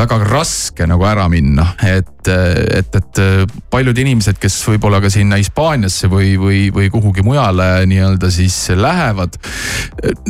[0.00, 3.22] väga raske nagu ära minna, et, et, et
[3.70, 9.36] paljud inimesed, kes võib-olla ka sinna Hispaaniasse või, või, või kuhugi mujale nii-öelda siis lähevad.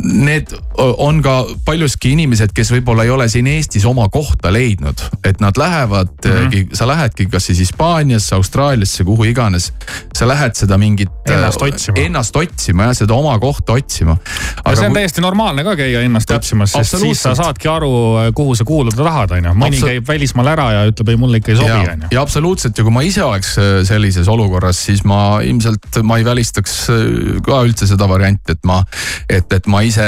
[0.03, 5.41] Need on ka paljuski inimesed, kes võib-olla ei ole siin Eestis oma kohta leidnud, et
[5.43, 6.75] nad lähevad mm, -hmm.
[6.75, 9.73] sa lähedki kas siis Hispaaniasse, Austraaliasse, kuhu iganes.
[10.13, 11.09] sa lähed seda mingit.
[11.29, 11.97] Ennast otsima.
[11.99, 14.17] Ennast otsima jah, seda oma kohta otsima.
[14.65, 14.99] ja see on kui...
[14.99, 17.91] täiesti normaalne ka käia ennast otsimas, sest siis sa saadki aru,
[18.35, 19.53] kuhu sa kuuluda tahad, on ju.
[19.53, 19.89] mõni Absol...
[19.89, 22.11] käib välismaal ära ja ütleb, ei mulle ikka ei sobi, on ju.
[22.11, 26.25] ja absoluutselt ja kui ma ise oleks äh, sellises olukorras, siis ma ilmselt, ma ei
[26.27, 27.03] välistaks äh,
[27.45, 28.81] ka üldse seda varianti, et ma,
[29.29, 30.07] et, et ma ise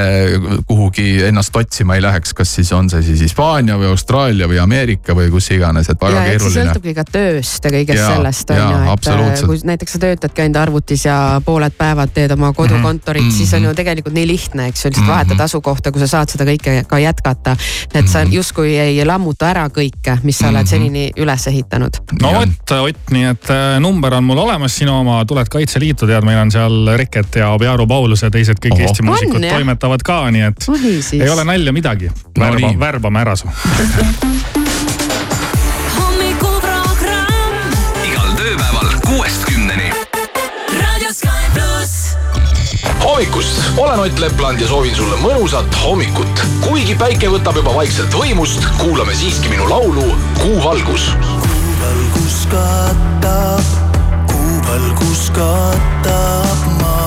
[0.68, 5.16] kuhugi ennast otsima ei läheks, kas siis on see siis Hispaania või Austraalia või Ameerika
[5.18, 6.68] või kus iganes, et väga ja, keeruline.
[6.68, 10.62] sõltubki ka tööst ja kõigest ja, sellest on ju, et kui näiteks sa töötadki ainult
[10.62, 13.38] arvutis ja pooled päevad teed oma kodukontorit mm, -hmm.
[13.38, 15.14] siis on ju tegelikult nii lihtne, eks ju, lihtsalt mm -hmm.
[15.16, 17.56] vahetad asukohta, kui sa saad seda kõike ka jätkata.
[17.94, 18.36] et sa Mhm.
[18.36, 22.02] justkui ei lammuta ära kõike, mis sa oled senini üles ehitanud.
[22.22, 26.26] no vot, Ott, nii et äh, number on mul olemas, sinu oma, tuled Kaitseliitu, tead,
[26.28, 28.88] meil on seal Reket ja Obiaru Paulus ja teised kõik Oho.
[28.88, 31.22] Eesti muusikud toimetavad ka, nii et Oi siis.
[31.22, 32.12] ei ole nalja midagi.
[32.40, 32.80] Värba nii.
[32.80, 33.48] värbame ära su.
[35.98, 37.74] hommikuprogramm
[38.06, 39.92] igal tööpäeval kuuest kümneni.
[40.78, 42.16] Raadio Sky pluss.
[43.04, 46.46] hommikust, olen Ott Lepland ja soovin sulle mõnusat hommikut.
[46.62, 51.12] kuigi päike võtab juba vaikselt võimust, kuulame siiski minu laulu Kuu valgus
[51.88, 53.66] valgus katab,
[54.32, 57.07] kuu valgus katab maa.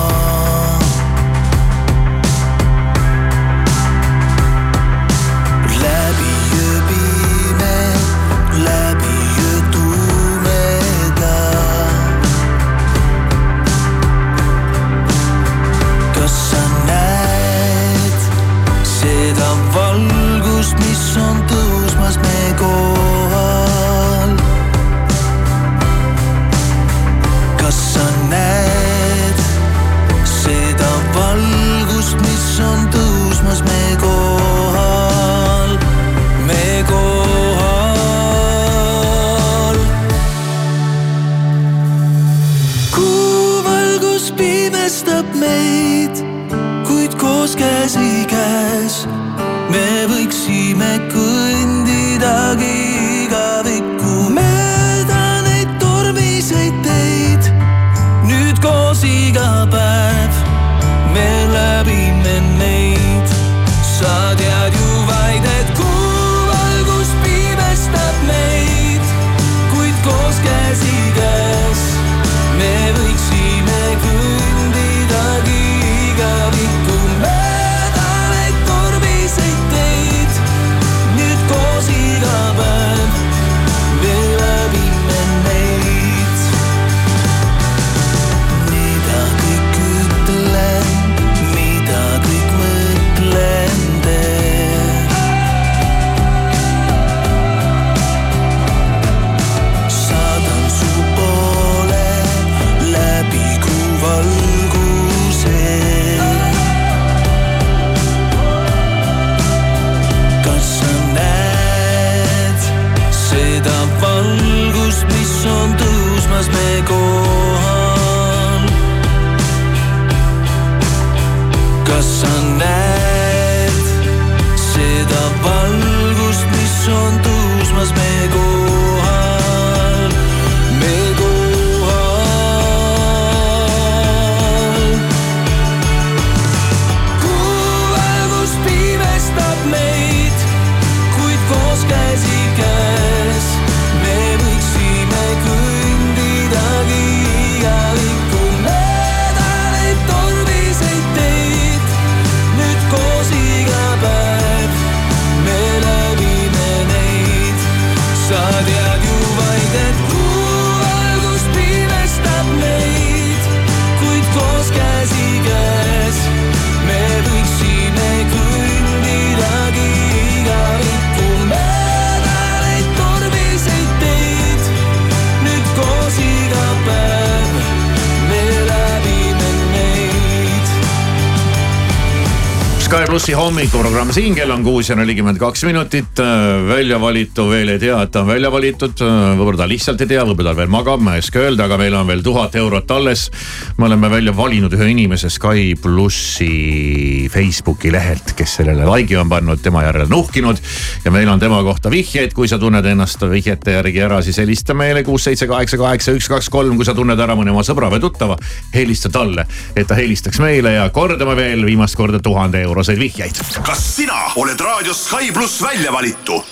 [184.01, 186.19] Hommikuprogramm siin, kell on kuus ja nelikümmend kaks minutit.
[186.67, 188.97] välja valitu veel ei tea, et ta on välja valitud,
[189.37, 191.93] võib-olla ta lihtsalt ei tea, võib-olla ta veel magab, ma ei oska öelda, aga meil
[191.93, 193.29] on veel tuhat eurot alles.
[193.77, 199.61] me oleme välja valinud ühe inimese Sky plussi Facebooki lehelt, kes sellele like'i on pannud,
[199.61, 200.57] tema järele nuhkinud.
[201.05, 204.73] ja meil on tema kohta vihjeid, kui sa tunned ennast vihjete järgi ära, siis helista
[204.73, 207.91] meile kuus, seitse, kaheksa, kaheksa, üks, kaks, kolm, kui sa tunned ära mõne oma sõbra
[207.93, 208.37] või tuttava,
[208.73, 209.45] helista talle,
[209.75, 213.45] et ta helistaks meile ja kordame veel viimast korda tuhande euroseid vihjeid.
[213.61, 216.43] kas sina oled raadios Sky pluss välja valitu?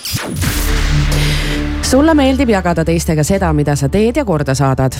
[1.90, 4.94] sulle meeldib jagada teistega seda, mida sa teed ja korda saadad.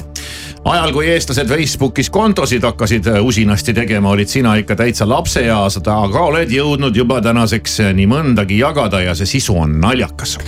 [0.65, 6.25] ajal, kui eestlased Facebookis kontosid hakkasid äh, usinasti tegema, olid sina ikka täitsa lapseeas, aga
[6.33, 10.39] oled jõudnud juba tänaseks äh, nii mõndagi jagada ja see sisu on naljakas.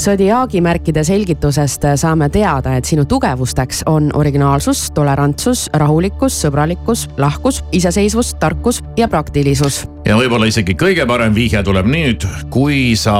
[0.00, 8.34] Zodiaagi märkide selgitusest saame teada, et sinu tugevusteks on originaalsus, tolerantsus, rahulikkus, sõbralikkus, lahkus, iseseisvus,
[8.40, 9.84] tarkus ja praktilisus.
[10.04, 13.16] Ja võib-olla isegi kõige parem vihje tuleb nüüd, kui sa,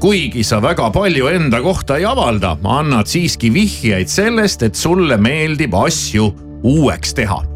[0.00, 5.74] kuigi sa väga palju enda kohta ei avalda, annad siiski vihjeid sellest, et sulle meeldib
[5.76, 6.30] asju
[6.66, 7.49] uueks teha.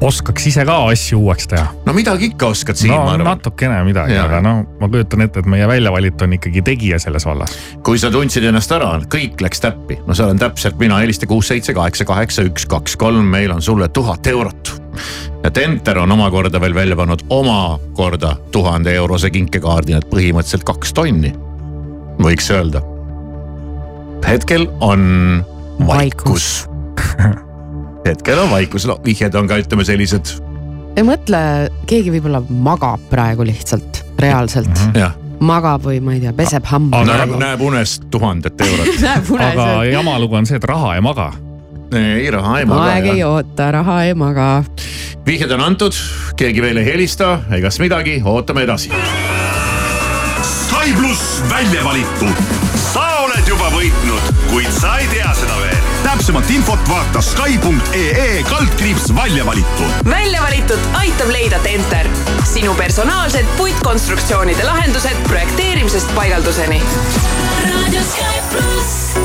[0.00, 1.66] Oskaks ise ka asju uueks teha.
[1.86, 3.26] no midagi ikka oskad Siim, no ma arvan.
[3.28, 7.56] natukene midagi, aga no ma kujutan ette, et meie väljavalitu on ikkagi tegija selles vallas.
[7.86, 11.50] kui sa tundsid ennast ära, kõik läks täppi, no see olen täpselt mina, helista kuus,
[11.52, 14.72] seitse, kaheksa, kaheksa, üks, kaks, kolm, meil on sulle tuhat eurot.
[15.44, 20.96] ja Tenter on omakorda veel välja pannud omakorda tuhande eurose kinkekaardi, nii et põhimõtteliselt kaks
[20.96, 21.34] tonni,
[22.22, 22.82] võiks öelda.
[24.26, 25.44] hetkel on
[25.86, 26.50] vaikus.
[28.06, 30.36] hetkel on vaikus, no vihjed on ka ütleme sellised,
[31.06, 31.40] mõtle,
[31.88, 34.96] keegi võib-olla magab praegu lihtsalt, reaalselt mm.
[35.00, 37.08] jah, magab või ma ei tea, peseb hambaid.
[37.08, 39.04] näeb, näeb unes tuhandet eurot.
[39.50, 41.30] aga jama lugu on see, et raha ei maga.
[41.96, 44.50] ei, raha ei maga aeg ei oota, raha ei maga.
[45.26, 45.96] vihjed on antud,
[46.40, 48.92] keegi veel ei helista, egas midagi, ootame edasi
[50.80, 52.28] Sky pluss välja valitu.
[52.80, 55.89] sa oled juba võitnud, kuid sa ei tea seda veel.
[56.10, 59.82] Täpsemat infot vaata Sky.ee kaldkriips välja valitu.
[60.10, 62.08] välja valitud aitab leida Tenter,
[62.44, 66.82] sinu personaalsed puitkonstruktsioonide lahendused projekteerimisest paigalduseni.
[67.62, 69.19] Radio Sky pluss.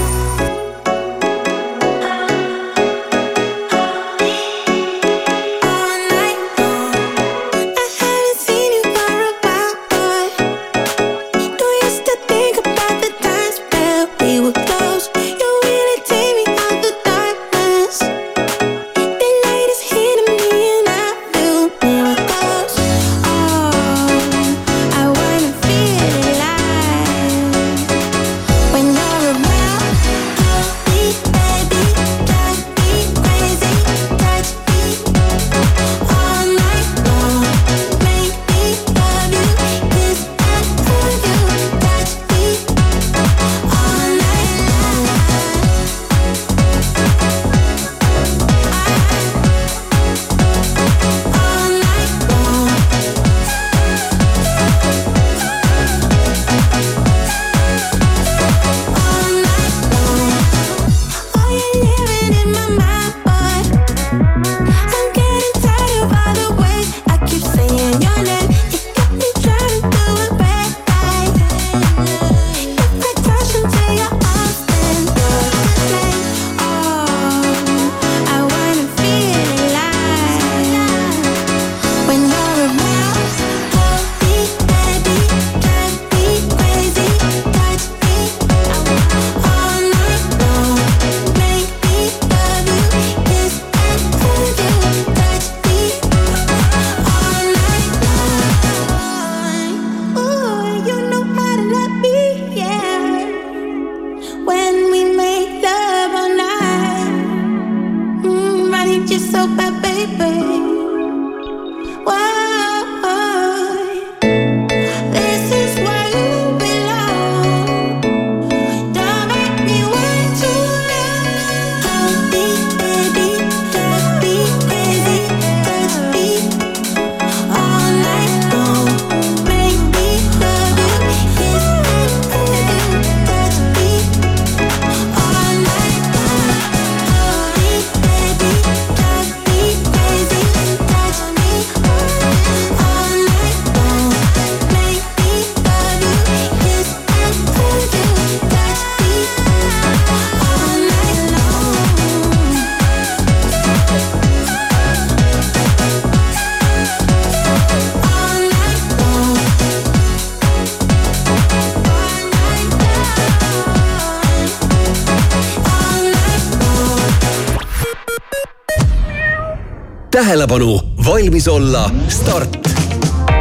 [170.48, 172.58] tähelepanu, valmis olla, start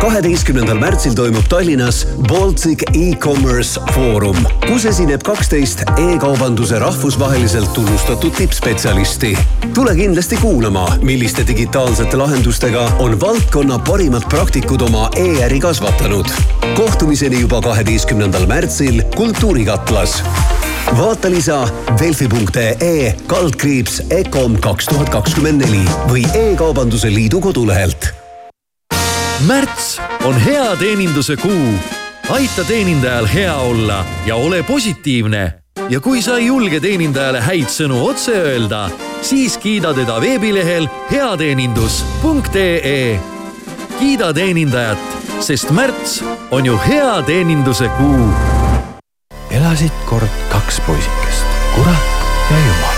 [0.01, 4.37] kaheteistkümnendal märtsil toimub Tallinnas Baltic e-commerce foorum,
[4.67, 9.39] kus esineb kaksteist e-kaubanduse rahvusvaheliselt tunnustatud tippspetsialisti.
[9.75, 16.27] tule kindlasti kuulama, milliste digitaalsete lahendustega on valdkonna parimad praktikud oma e-äri kasvatanud.
[16.77, 20.23] kohtumiseni juba kaheteistkümnendal märtsil Kultuurikatlas
[20.99, 21.69] vaata lisa
[22.01, 28.13] delfi.ee kaldkriips EKOM kaks tuhat kakskümmend neli või E-kaubanduse Liidu kodulehelt
[29.47, 31.75] märts on hea teeninduse kuu.
[32.29, 35.53] aita teenindajal hea olla ja ole positiivne.
[35.89, 38.91] ja kui sa ei julge teenindajale häid sõnu otse öelda,
[39.23, 43.21] siis kiida teda veebilehel heateenindus.ee.
[43.99, 44.99] kiida teenindajat,
[45.41, 48.29] sest märts on ju hea teeninduse kuu.
[49.51, 51.45] elasid kord kaks poisikest,
[51.75, 52.05] kurat
[52.51, 52.95] ja jumal.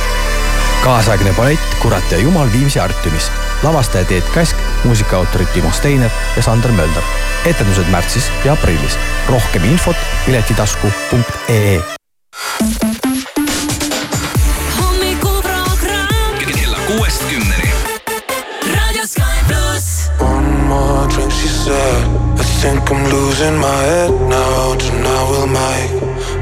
[0.85, 3.31] kaasaegne ballett Kurat ja jumal Viimsi Artiumis.
[3.63, 7.03] lavastaja Teet Käsk, muusikaautorid Timo Steiner ja Sander Mölder.
[7.45, 8.99] etendused märtsis ja aprillis.
[9.29, 9.97] rohkem infot
[10.27, 11.83] piletitasku.ee
[16.55, 17.71] kella kuuest kümneni.
[18.75, 20.11] raadio Sky pluss.
[20.21, 22.07] One more drink, she said.
[22.41, 24.75] I think I'm losing my head now.
[24.75, 26.16] Tonight we'll make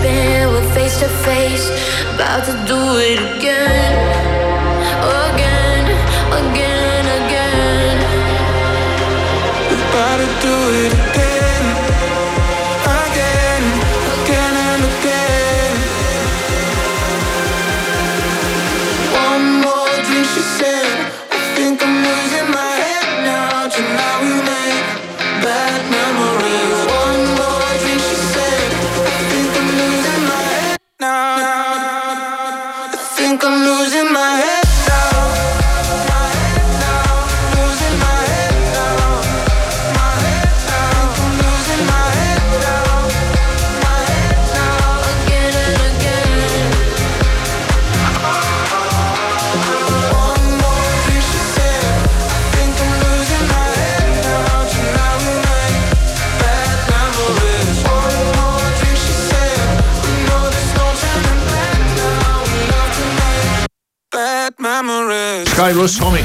[0.00, 1.70] We're face to face,
[2.14, 3.94] about to do it again.
[5.26, 5.84] Again,
[6.40, 7.96] again, again.
[9.74, 11.27] About to do it again,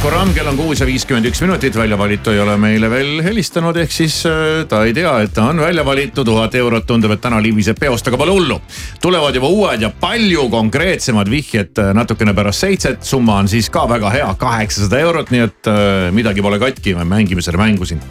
[0.04, 3.22] pluss hommikuramm, kell on kuus ja viiskümmend üks minutit, välja valitu ei ole meile veel
[3.24, 7.14] helistanud, ehk siis äh, ta ei tea, et ta on välja valitud, tuhat eurot tundub,
[7.16, 8.60] et täna libiseb peost, aga pole hullu.
[9.02, 13.86] tulevad juba uued ja palju konkreetsemad vihjed äh, natukene pärast seitset, summa on siis ka
[13.90, 18.04] väga hea, kaheksasada eurot, nii et äh, midagi pole katki, me mängime seda mängu siin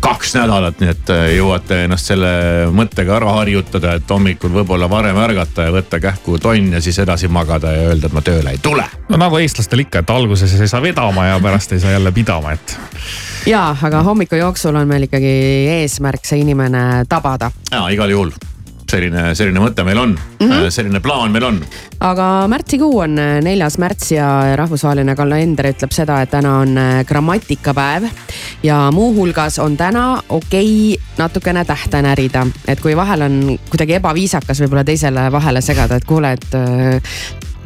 [0.00, 2.30] kaks nädalat, nii et äh, jõuate ennast selle
[2.74, 7.28] mõttega ära harjutada, et hommikul võib-olla varem ärgata ja võtta kähku tonn ja siis edasi
[7.28, 8.84] magada ja öelda, et ma tööle ei tule.
[9.08, 12.52] no nagu eestlastel ikka, et alguses ei saa vedama ja pärast ei saa jälle pidama,
[12.52, 12.78] et.
[13.46, 15.34] ja, aga hommiku jooksul on meil ikkagi
[15.80, 17.50] eesmärk see inimene tabada.
[17.72, 18.32] ja igal juhul
[18.90, 20.70] selline, selline mõte meil on mm, -hmm.
[20.72, 21.60] selline plaan meil on.
[22.00, 27.04] aga märtsikuu on äh, neljas märts ja rahvusvaheline kalender ütleb seda, et täna on äh,
[27.06, 28.08] grammatikapäev
[28.62, 34.62] ja muuhulgas on täna okei okay natukene tähte närida, et kui vahel on kuidagi ebaviisakas
[34.62, 36.56] võib-olla teisele vahele segada, et kuule, et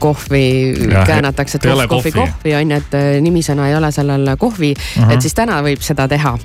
[0.03, 0.75] kohvi
[1.07, 2.55] käänatakse, et kohv, kohvi, kohvi.
[2.57, 5.05] on ju, et nimisõna ei ole sellel kohvi uh.
[5.05, 5.15] -huh.
[5.15, 6.39] et siis täna võib seda teha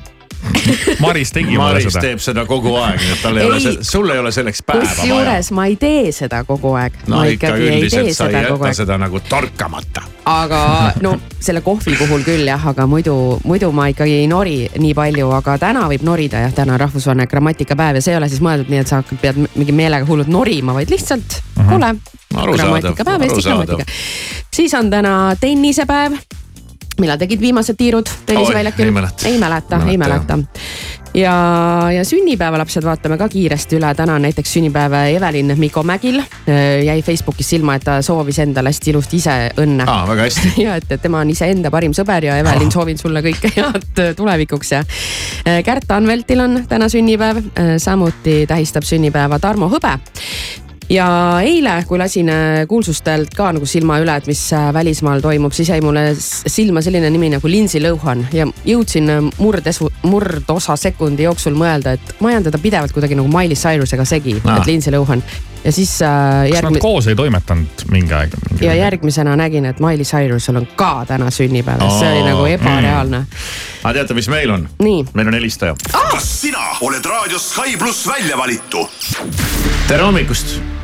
[1.03, 2.03] Maris tegi mulle Maris seda.
[2.07, 4.83] teeb seda kogu aeg, nii et tal ei ole Ei., sul ei ole selleks päeva
[4.85, 4.99] vaja.
[5.01, 6.99] kusjuures ma ei tee seda kogu aeg.
[7.07, 10.03] no ma ikka ei üldiselt sa ei seda kogu jäta seda nagu torkamata.
[10.25, 10.61] aga
[11.01, 13.15] no selle kohvi puhul küll jah, aga muidu,
[13.47, 17.27] muidu ma ikkagi ei nori nii palju, aga täna võib norida jah, täna on rahvusvaheline
[17.31, 20.31] grammatikapäev ja see ei ole siis mõeldud nii, et sa hakkad, pead mingi meelega hullult
[20.31, 21.93] norima, vaid lihtsalt kuule,
[22.35, 23.65] Arusaadav, grammatikapäev, Eesti arusaadav.
[23.65, 23.91] grammatika.
[24.53, 26.19] siis on täna tennisepäev.
[27.01, 28.85] Millal tegid viimased tiirud tenniseväljakul?
[28.85, 29.27] ei mäleta.
[29.27, 30.37] ei mäleta, ei mäleta.
[31.13, 31.35] ja,
[31.95, 36.21] ja sünnipäevalapsed vaatame ka kiiresti üle, täna on näiteks sünnipäev Evelin Mikko Mägil.
[36.85, 40.53] jäi Facebookis silma, et ta soovis endale hästi ilusti ise õnne aa, väga hästi.
[40.65, 44.71] ja et, et tema on iseenda parim sõber ja Evelin, soovin sulle kõike head tulevikuks
[44.75, 44.83] ja.
[45.65, 47.43] Kärt Anveltil on täna sünnipäev,
[47.81, 49.97] samuti tähistab sünnipäeva Tarmo Hõbe
[50.89, 51.07] ja
[51.43, 55.71] eile, kui lasin äh, kuulsustelt ka nagu silma üle, et mis äh, välismaal toimub, siis
[55.73, 61.57] jäi mulle silma selline nimi nagu Lindsay Lohan ja jõudsin äh, murdesu, murdosa sekundi jooksul
[61.59, 65.23] mõelda, et ma ajan teda pidevalt kuidagi nagu Miley Cyrusega segi, et Lindsay Lohan
[65.63, 68.37] ja siis äh, kas nad koos ei toimetanud mingi aeg?
[68.61, 73.25] ja järgmisena nägin, et Miley Cyrusel on ka täna sünnipäev, see oli nagu ebareaalne.
[73.83, 74.69] aga teate, mis meil on?
[74.79, 75.75] nii, meil on helistaja.
[75.91, 78.87] kas sina oled raadios Sky pluss välja valitu?
[79.87, 80.76] tere hommikust.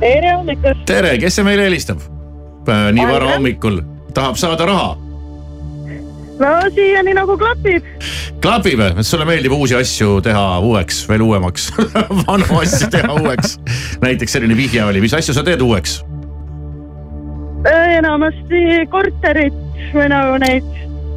[0.00, 0.86] Tere hommikust.
[0.86, 2.02] tere, kes see meile helistab?
[2.68, 3.80] nii vara hommikul,
[4.14, 4.90] tahab saada raha,
[6.38, 7.86] no siiani nagu klapib.
[8.44, 11.70] klapib, et sulle meeldib uusi asju teha uueks, veel uuemaks,
[12.26, 13.56] vanu asju teha uueks.
[14.04, 16.00] näiteks selline vihje oli, mis asju sa teed uueks?
[17.68, 19.56] enamasti korterit
[19.90, 20.66] või nagu neid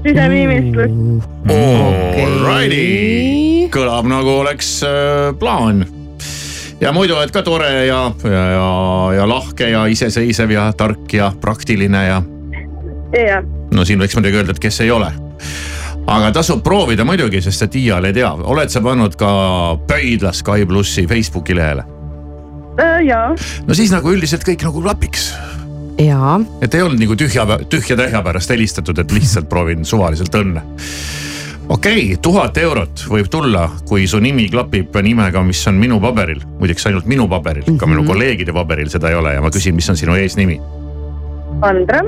[0.01, 1.19] siseviimistlusi.
[1.53, 2.85] Alrighty,
[3.73, 5.83] kõlab nagu oleks äh, plaan.
[6.81, 8.67] Ja muidu oled ka tore ja, ja, ja,
[9.15, 12.21] ja lahke ja iseseisev ja tark ja praktiline ja
[13.15, 15.11] jah, no siin võiks muidugi öelda, et kes ei ole.
[16.07, 19.31] aga tasub proovida muidugi, sest et iial ei tea, oled sa pannud ka
[19.87, 21.85] Pöidla Sky plussi Facebooki lehele?
[23.05, 23.23] ja,
[23.67, 25.31] no siis nagu üldiselt kõik nagu klapiks.
[26.01, 26.39] jaa.
[26.61, 30.65] et ei olnud nagu tühja, tühja-tähja pärast helistatud, et lihtsalt proovin suvaliselt õnne.
[31.69, 36.41] Okei okay,, tuhat eurot võib tulla, kui su nimi klapib nimega, mis on minu paberil,
[36.59, 37.79] muideks ainult minu paberil mm, -hmm.
[37.79, 40.61] ka minu kolleegide paberil seda ei ole ja ma küsin, mis on sinu eesnimi.
[41.61, 42.01] Andra,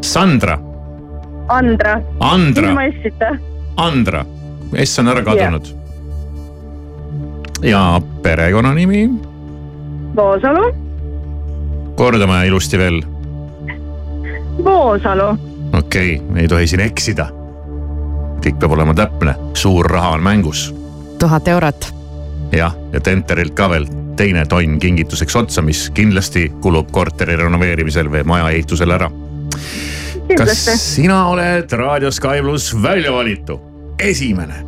[0.00, 0.58] Sandra,
[1.48, 2.00] Andra.
[2.20, 2.68] Andra.
[2.68, 3.36] ilma S-ita.
[3.76, 4.24] Andra,
[4.84, 5.80] S on ära kadunud
[7.62, 9.10] ja perekonnanimi,
[10.16, 10.74] Voosalu,
[11.96, 13.02] kordame ilusti veel,
[14.64, 15.28] Voosalu,
[15.78, 17.39] okei okay,, ei tohi siin eksida.
[18.40, 20.70] Kõik peab olema täpne, suur raha on mängus
[21.20, 21.94] tuhat eurot.
[22.52, 23.86] jah, ja Tenterilt ka veel
[24.16, 29.10] teine tonn kingituseks otsa, mis kindlasti kulub korteri renoveerimisel või maja ehitusel ära.
[30.36, 33.60] kas sina oled Raadio Sky pluss välja valitu,
[33.98, 34.64] esimene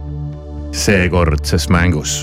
[0.72, 2.22] seekordses mängus?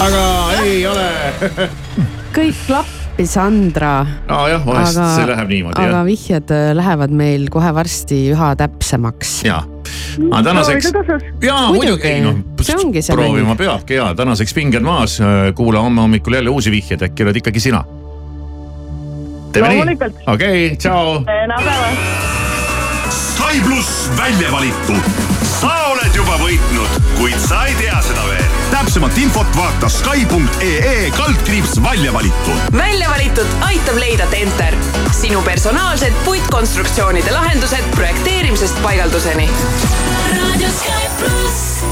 [0.00, 0.24] aga
[0.62, 1.10] ei ole.
[2.34, 4.06] kõik klappis, Andra.
[4.28, 6.06] nojah, vahest see läheb niimoodi aga jah.
[6.06, 9.34] vihjed äh, lähevad meil kohe varsti üha täpsemaks.
[9.44, 9.60] ja,
[10.30, 10.90] aga tänaseks,
[11.44, 15.18] jaa muidugi, noh, see ongi see proovima peabki ja tänaseks pinged maas,
[15.56, 17.84] kuula homme hommikul jälle uusi vihjeid, äkki oled ikkagi sina.
[19.52, 21.20] teeme nii, okei okay,, tšau.
[23.20, 25.39] Sky pluss välja valitu.
[26.10, 28.46] Oled juba võitnud, kuid sa ei tea seda veel.
[28.72, 32.50] täpsemat infot vaata Sky.ee kaldkriips välja valitu.
[32.74, 34.74] välja valitud aitab leida Tenter,
[35.14, 39.48] sinu personaalsed puitkonstruktsioonide lahendused projekteerimisest paigalduseni.
[40.34, 41.84] raadio Sky pluss.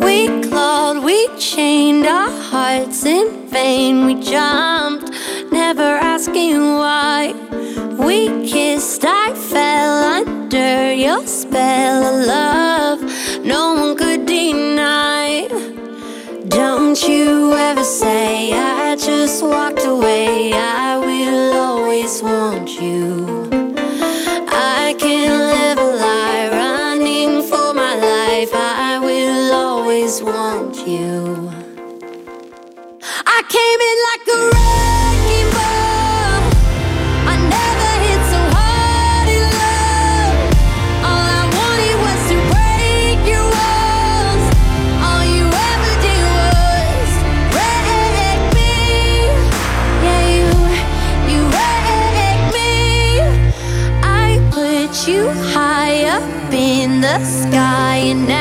[0.00, 4.06] We clawed, we chained our hearts in vain.
[4.06, 4.79] We jumped,
[6.20, 7.32] asking why.
[7.98, 13.00] We kissed, I fell under your spell of love.
[13.42, 15.48] No one could deny.
[16.48, 20.52] Don't you ever say I just walked away.
[20.52, 20.79] I
[57.18, 58.39] the sky, and now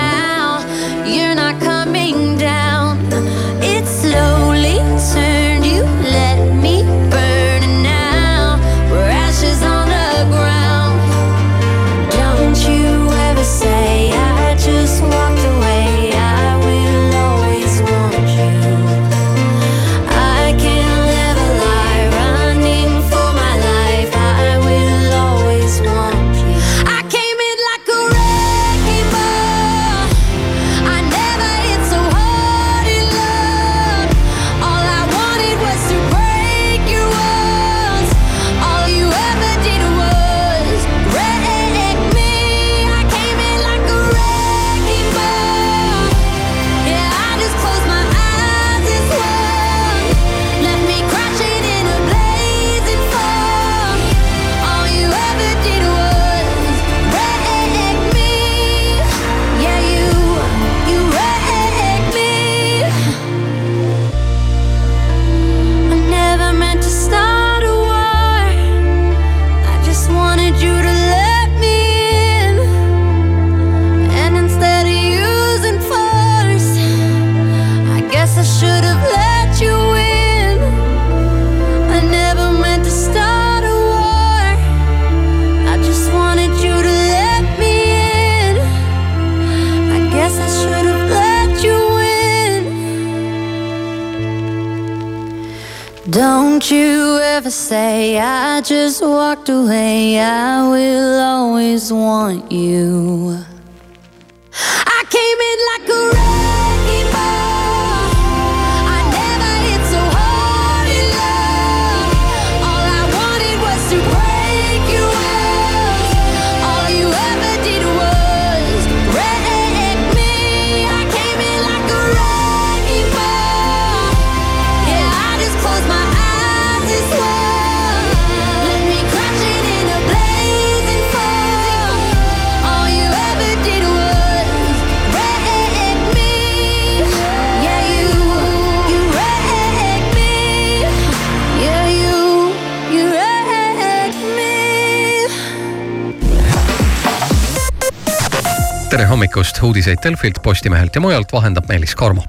[149.09, 149.63] hommikust.
[149.63, 152.23] uudiseid Delfilt, Postimehelt ja mujalt vahendab Meelis Karmo.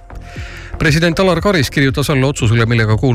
[0.79, 3.11] president Alar Karis kirjutas alla otsusele, millega kuulutas